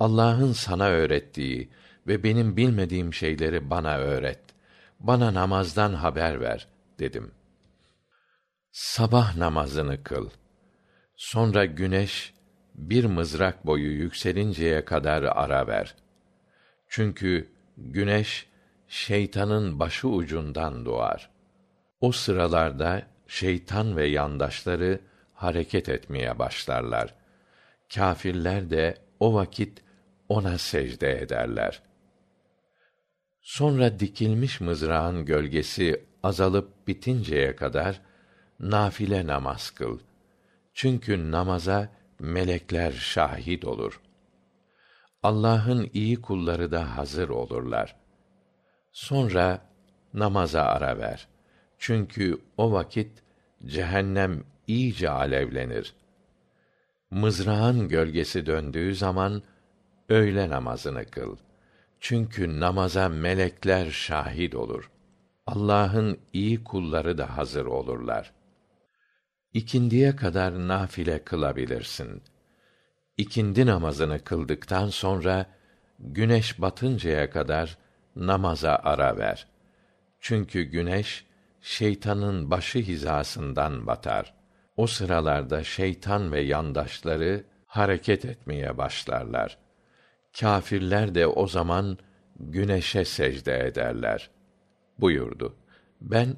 Allah'ın 0.00 0.52
sana 0.52 0.88
öğrettiği 0.88 1.68
ve 2.06 2.22
benim 2.22 2.56
bilmediğim 2.56 3.14
şeyleri 3.14 3.70
bana 3.70 3.96
öğret. 3.96 4.40
Bana 5.00 5.34
namazdan 5.34 5.94
haber 5.94 6.40
ver 6.40 6.68
dedim. 6.98 7.30
Sabah 8.72 9.36
namazını 9.36 10.02
kıl. 10.02 10.30
Sonra 11.16 11.64
güneş 11.64 12.34
bir 12.78 13.04
mızrak 13.04 13.66
boyu 13.66 13.90
yükselinceye 13.92 14.84
kadar 14.84 15.22
ara 15.22 15.66
ver. 15.66 15.94
Çünkü 16.88 17.48
güneş 17.76 18.46
şeytanın 18.88 19.78
başı 19.78 20.08
ucundan 20.08 20.84
doğar. 20.84 21.30
O 22.00 22.12
sıralarda 22.12 23.02
şeytan 23.26 23.96
ve 23.96 24.06
yandaşları 24.06 25.00
hareket 25.34 25.88
etmeye 25.88 26.38
başlarlar. 26.38 27.14
Kâfirler 27.94 28.70
de 28.70 28.94
o 29.20 29.34
vakit 29.34 29.82
ona 30.28 30.58
secde 30.58 31.20
ederler. 31.20 31.82
Sonra 33.40 34.00
dikilmiş 34.00 34.60
mızrağın 34.60 35.24
gölgesi 35.24 36.04
azalıp 36.22 36.88
bitinceye 36.88 37.56
kadar 37.56 38.00
nafile 38.60 39.26
namaz 39.26 39.70
kıl. 39.70 39.98
Çünkü 40.74 41.30
namaza 41.30 41.88
melekler 42.18 42.92
şahit 42.92 43.64
olur. 43.64 44.00
Allah'ın 45.22 45.90
iyi 45.92 46.20
kulları 46.20 46.72
da 46.72 46.96
hazır 46.96 47.28
olurlar. 47.28 47.96
Sonra 48.92 49.60
namaza 50.14 50.62
ara 50.62 50.98
ver. 50.98 51.28
Çünkü 51.78 52.38
o 52.56 52.72
vakit 52.72 53.22
cehennem 53.66 54.44
iyice 54.66 55.10
alevlenir. 55.10 55.94
Mızrağın 57.10 57.88
gölgesi 57.88 58.46
döndüğü 58.46 58.94
zaman 58.94 59.42
öğle 60.08 60.48
namazını 60.48 61.04
kıl. 61.04 61.36
Çünkü 62.00 62.60
namaza 62.60 63.08
melekler 63.08 63.90
şahit 63.90 64.54
olur. 64.54 64.90
Allah'ın 65.46 66.18
iyi 66.32 66.64
kulları 66.64 67.18
da 67.18 67.36
hazır 67.36 67.66
olurlar. 67.66 68.32
İkindiye 69.54 70.16
kadar 70.16 70.68
nafile 70.68 71.24
kılabilirsin. 71.24 72.22
İkindi 73.16 73.66
namazını 73.66 74.24
kıldıktan 74.24 74.88
sonra 74.88 75.46
güneş 75.98 76.60
batıncaya 76.60 77.30
kadar 77.30 77.78
namaza 78.16 78.80
ara 78.84 79.16
ver. 79.16 79.46
Çünkü 80.20 80.62
güneş 80.62 81.26
şeytanın 81.60 82.50
başı 82.50 82.78
hizasından 82.78 83.86
batar. 83.86 84.34
O 84.76 84.86
sıralarda 84.86 85.64
şeytan 85.64 86.32
ve 86.32 86.40
yandaşları 86.40 87.44
hareket 87.66 88.24
etmeye 88.24 88.78
başlarlar. 88.78 89.58
Kâfirler 90.40 91.14
de 91.14 91.26
o 91.26 91.46
zaman 91.46 91.98
güneşe 92.36 93.04
secde 93.04 93.66
ederler. 93.66 94.30
Buyurdu. 94.98 95.56
Ben, 96.00 96.36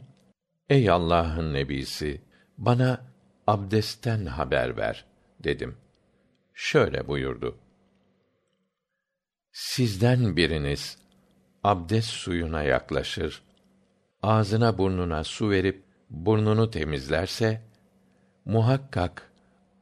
ey 0.68 0.90
Allah'ın 0.90 1.54
nebisi, 1.54 2.20
bana 2.60 3.06
abdestten 3.46 4.26
haber 4.26 4.76
ver, 4.76 5.04
dedim. 5.44 5.76
Şöyle 6.54 7.08
buyurdu. 7.08 7.58
Sizden 9.52 10.36
biriniz, 10.36 10.98
abdest 11.64 12.08
suyuna 12.08 12.62
yaklaşır, 12.62 13.42
ağzına 14.22 14.78
burnuna 14.78 15.24
su 15.24 15.50
verip 15.50 15.82
burnunu 16.10 16.70
temizlerse 16.70 17.62
muhakkak 18.44 19.30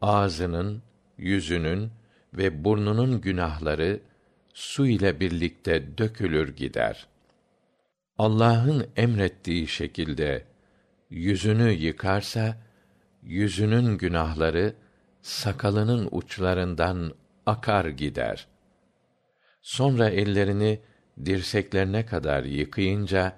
ağzının, 0.00 0.82
yüzünün 1.18 1.90
ve 2.34 2.64
burnunun 2.64 3.20
günahları 3.20 4.00
su 4.54 4.86
ile 4.86 5.20
birlikte 5.20 5.98
dökülür 5.98 6.56
gider. 6.56 7.06
Allah'ın 8.18 8.86
emrettiği 8.96 9.68
şekilde 9.68 10.44
yüzünü 11.10 11.70
yıkarsa 11.70 12.67
yüzünün 13.28 13.98
günahları 13.98 14.74
sakalının 15.22 16.08
uçlarından 16.10 17.14
akar 17.46 17.84
gider. 17.84 18.46
Sonra 19.62 20.08
ellerini 20.08 20.80
dirseklerine 21.24 22.06
kadar 22.06 22.44
yıkayınca 22.44 23.36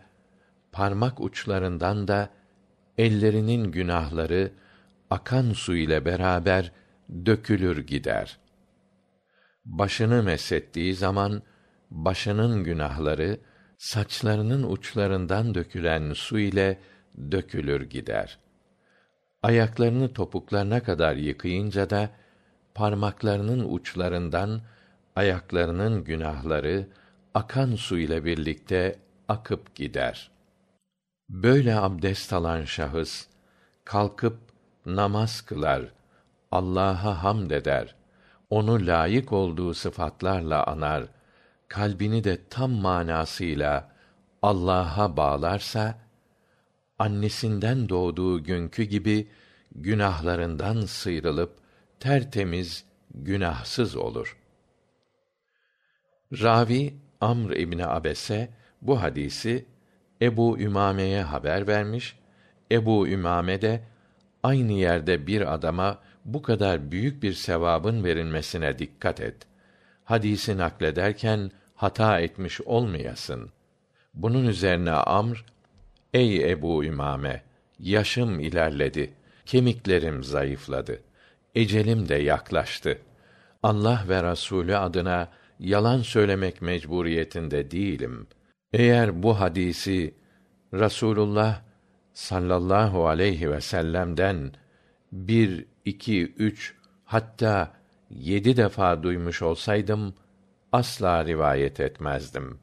parmak 0.73 1.21
uçlarından 1.21 2.09
da 2.09 2.31
ellerinin 2.99 3.73
günahları 3.73 4.53
akan 5.11 5.53
su 5.53 5.77
ile 5.77 6.05
beraber 6.05 6.73
dökülür 7.27 7.87
gider. 7.87 8.39
Başını 9.65 10.23
mesettiği 10.23 10.95
zaman 10.95 11.43
başının 11.91 12.65
günahları 12.65 13.41
saçlarının 13.79 14.63
uçlarından 14.63 15.55
dökülen 15.55 16.13
su 16.13 16.39
ile 16.39 16.79
dökülür 17.31 17.91
gider. 17.91 18.39
Ayaklarını 19.43 20.13
topuklarına 20.13 20.83
kadar 20.83 21.17
yıkayınca 21.17 21.91
da 21.91 22.11
parmaklarının 22.75 23.75
uçlarından 23.75 24.61
ayaklarının 25.17 26.05
günahları 26.05 26.89
akan 27.35 27.75
su 27.75 27.99
ile 27.99 28.25
birlikte 28.25 28.99
akıp 29.29 29.75
gider. 29.75 30.31
Böyle 31.29 31.77
abdest 31.77 32.33
alan 32.33 32.65
şahıs 32.65 33.27
kalkıp 33.85 34.39
namaz 34.87 35.41
kılar, 35.41 35.83
Allah'a 36.51 37.23
hamd 37.23 37.51
eder, 37.51 37.95
onu 38.51 38.87
layık 38.87 39.33
olduğu 39.33 39.75
sıfatlarla 39.75 40.67
anar, 40.67 41.05
kalbini 41.69 42.25
de 42.25 42.49
tam 42.51 42.71
manasıyla 42.71 43.91
Allah'a 44.43 45.17
bağlarsa 45.17 45.99
annesinden 47.01 47.89
doğduğu 47.89 48.45
günkü 48.45 48.83
gibi 48.83 49.29
günahlarından 49.75 50.81
sıyrılıp 50.81 51.57
tertemiz, 52.01 52.85
günahsız 53.15 53.97
olur. 53.97 54.37
Ravi 56.33 56.95
Amr 57.21 57.51
İbni 57.51 57.87
Abese 57.87 58.49
bu 58.83 59.03
hadisi 59.03 59.65
Ebu 60.23 60.59
Ümame'ye 60.59 61.23
haber 61.23 61.67
vermiş. 61.67 62.19
Ebu 62.73 63.09
Ümame 63.09 63.63
de 63.63 63.81
aynı 64.43 64.73
yerde 64.73 65.27
bir 65.27 65.55
adama 65.55 65.99
bu 66.25 66.43
kadar 66.43 66.93
büyük 66.93 67.23
bir 67.23 67.33
sevabın 67.33 68.05
verilmesine 68.05 68.79
dikkat 68.79 69.21
et. 69.21 69.37
Hadisi 70.05 70.59
naklederken 70.59 71.51
hata 71.75 72.21
etmiş 72.21 72.61
olmayasın. 72.61 73.51
Bunun 74.15 74.47
üzerine 74.47 74.91
Amr, 74.91 75.45
Ey 76.15 76.51
Ebu 76.51 76.85
Ümame, 76.85 77.43
yaşım 77.79 78.41
ilerledi, 78.41 79.15
kemiklerim 79.47 80.25
zayıfladı, 80.25 81.01
ecelim 81.55 82.09
de 82.09 82.15
yaklaştı. 82.15 82.99
Allah 83.63 84.05
ve 84.09 84.23
Rasulü 84.23 84.77
adına 84.77 85.29
yalan 85.59 86.03
söylemek 86.03 86.63
mecburiyetinde 86.63 87.71
değilim.'' 87.71 88.41
Eğer 88.73 89.23
bu 89.23 89.41
hadisi 89.41 90.15
Rasulullah 90.75 91.63
sallallahu 92.13 93.09
aleyhi 93.09 93.51
ve 93.51 93.61
sellem'den 93.61 94.53
bir, 95.13 95.67
iki, 95.85 96.23
üç, 96.23 96.75
hatta 97.05 97.73
yedi 98.11 98.57
defa 98.57 99.03
duymuş 99.03 99.43
olsaydım, 99.43 100.15
asla 100.73 101.25
rivayet 101.25 101.81
etmezdim. 101.81 102.59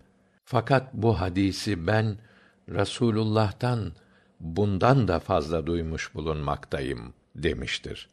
Fakat 0.46 0.94
bu 0.94 1.22
hadisi 1.22 1.88
ben 1.88 2.18
Rasulullah'tan 2.70 3.94
bundan 4.40 5.08
da 5.08 5.20
fazla 5.20 5.68
duymuş 5.68 6.16
bulunmaktayım 6.16 7.14
demiştir. 7.36 8.10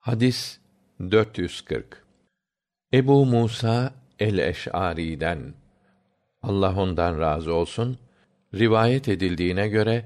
Hadis 0.00 0.58
440 1.00 2.04
Ebu 2.94 3.26
Musa 3.26 3.94
el-Eş'ari'den 4.18 5.54
Allah 6.42 6.80
ondan 6.80 7.20
razı 7.20 7.54
olsun, 7.54 7.98
rivayet 8.54 9.08
edildiğine 9.08 9.68
göre 9.68 10.04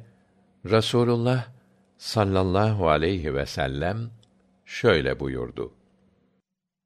Rasulullah 0.71 1.47
sallallahu 1.99 2.89
aleyhi 2.89 3.35
ve 3.35 3.47
sellem 3.47 4.11
şöyle 4.65 5.21
buyurdu. 5.21 5.73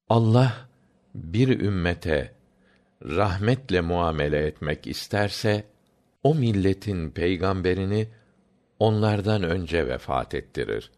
Allah 0.09 0.69
bir 1.15 1.61
ümmete 1.61 2.35
rahmetle 3.03 3.81
muamele 3.81 4.47
etmek 4.47 4.87
isterse 4.87 5.65
o 6.27 6.35
milletin 6.35 7.11
peygamberini 7.11 8.09
onlardan 8.79 9.43
önce 9.43 9.89
vefat 9.89 10.35
ettirir. 10.35 10.91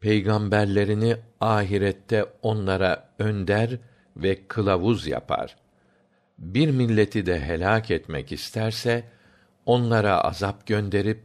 Peygamberlerini 0.00 1.16
ahirette 1.40 2.24
onlara 2.42 3.14
önder 3.18 3.78
ve 4.16 4.46
kılavuz 4.48 5.06
yapar. 5.06 5.56
Bir 6.38 6.70
milleti 6.70 7.26
de 7.26 7.40
helak 7.40 7.90
etmek 7.90 8.32
isterse 8.32 9.04
onlara 9.66 10.20
azap 10.20 10.66
gönderip 10.66 11.20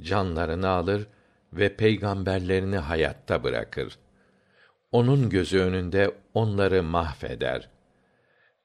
canlarını 0.00 0.68
alır 0.68 1.06
ve 1.52 1.76
peygamberlerini 1.76 2.78
hayatta 2.78 3.44
bırakır. 3.44 3.98
Onun 4.92 5.30
gözü 5.30 5.58
önünde 5.58 6.14
onları 6.34 6.82
mahveder. 6.82 7.68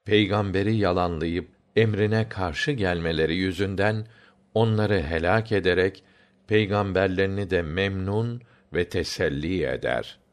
Peygamberi 0.06 0.76
yalanlayıp 0.76 1.48
emrine 1.76 2.30
karşı 2.30 2.72
gelmeleri 2.72 3.36
yüzünden 3.36 4.06
onları 4.56 5.02
helak 5.02 5.52
ederek 5.52 6.04
peygamberlerini 6.48 7.50
de 7.50 7.62
memnun 7.62 8.42
ve 8.74 8.90
teselli 8.90 9.66
eder.'' 9.66 10.25